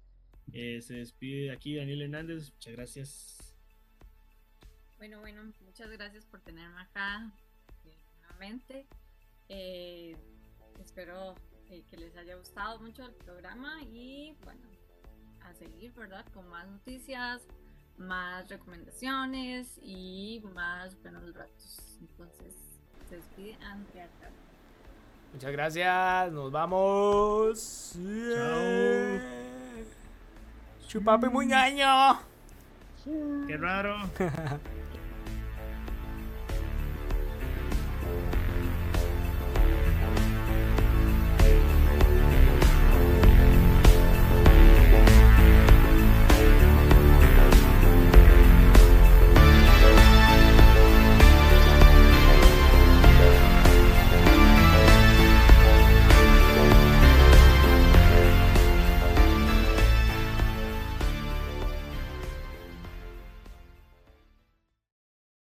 [0.51, 2.51] Eh, se despide aquí Daniel Hernández.
[2.51, 3.55] Muchas gracias.
[4.97, 7.32] Bueno, bueno, muchas gracias por tenerme acá
[7.86, 8.88] eh, nuevamente.
[9.49, 10.17] Eh,
[10.80, 11.36] espero
[11.67, 14.61] que les haya gustado mucho el programa y bueno,
[15.41, 16.25] a seguir, ¿verdad?
[16.34, 17.45] Con más noticias,
[17.97, 21.99] más recomendaciones y más buenos ratos.
[21.99, 22.55] Entonces,
[23.09, 24.09] se despide Andrea
[25.38, 27.91] Muchas gracias, nos vamos.
[27.93, 29.19] Chao.
[30.88, 32.19] Chupapi muy ñaño.
[33.45, 33.97] Qué raro.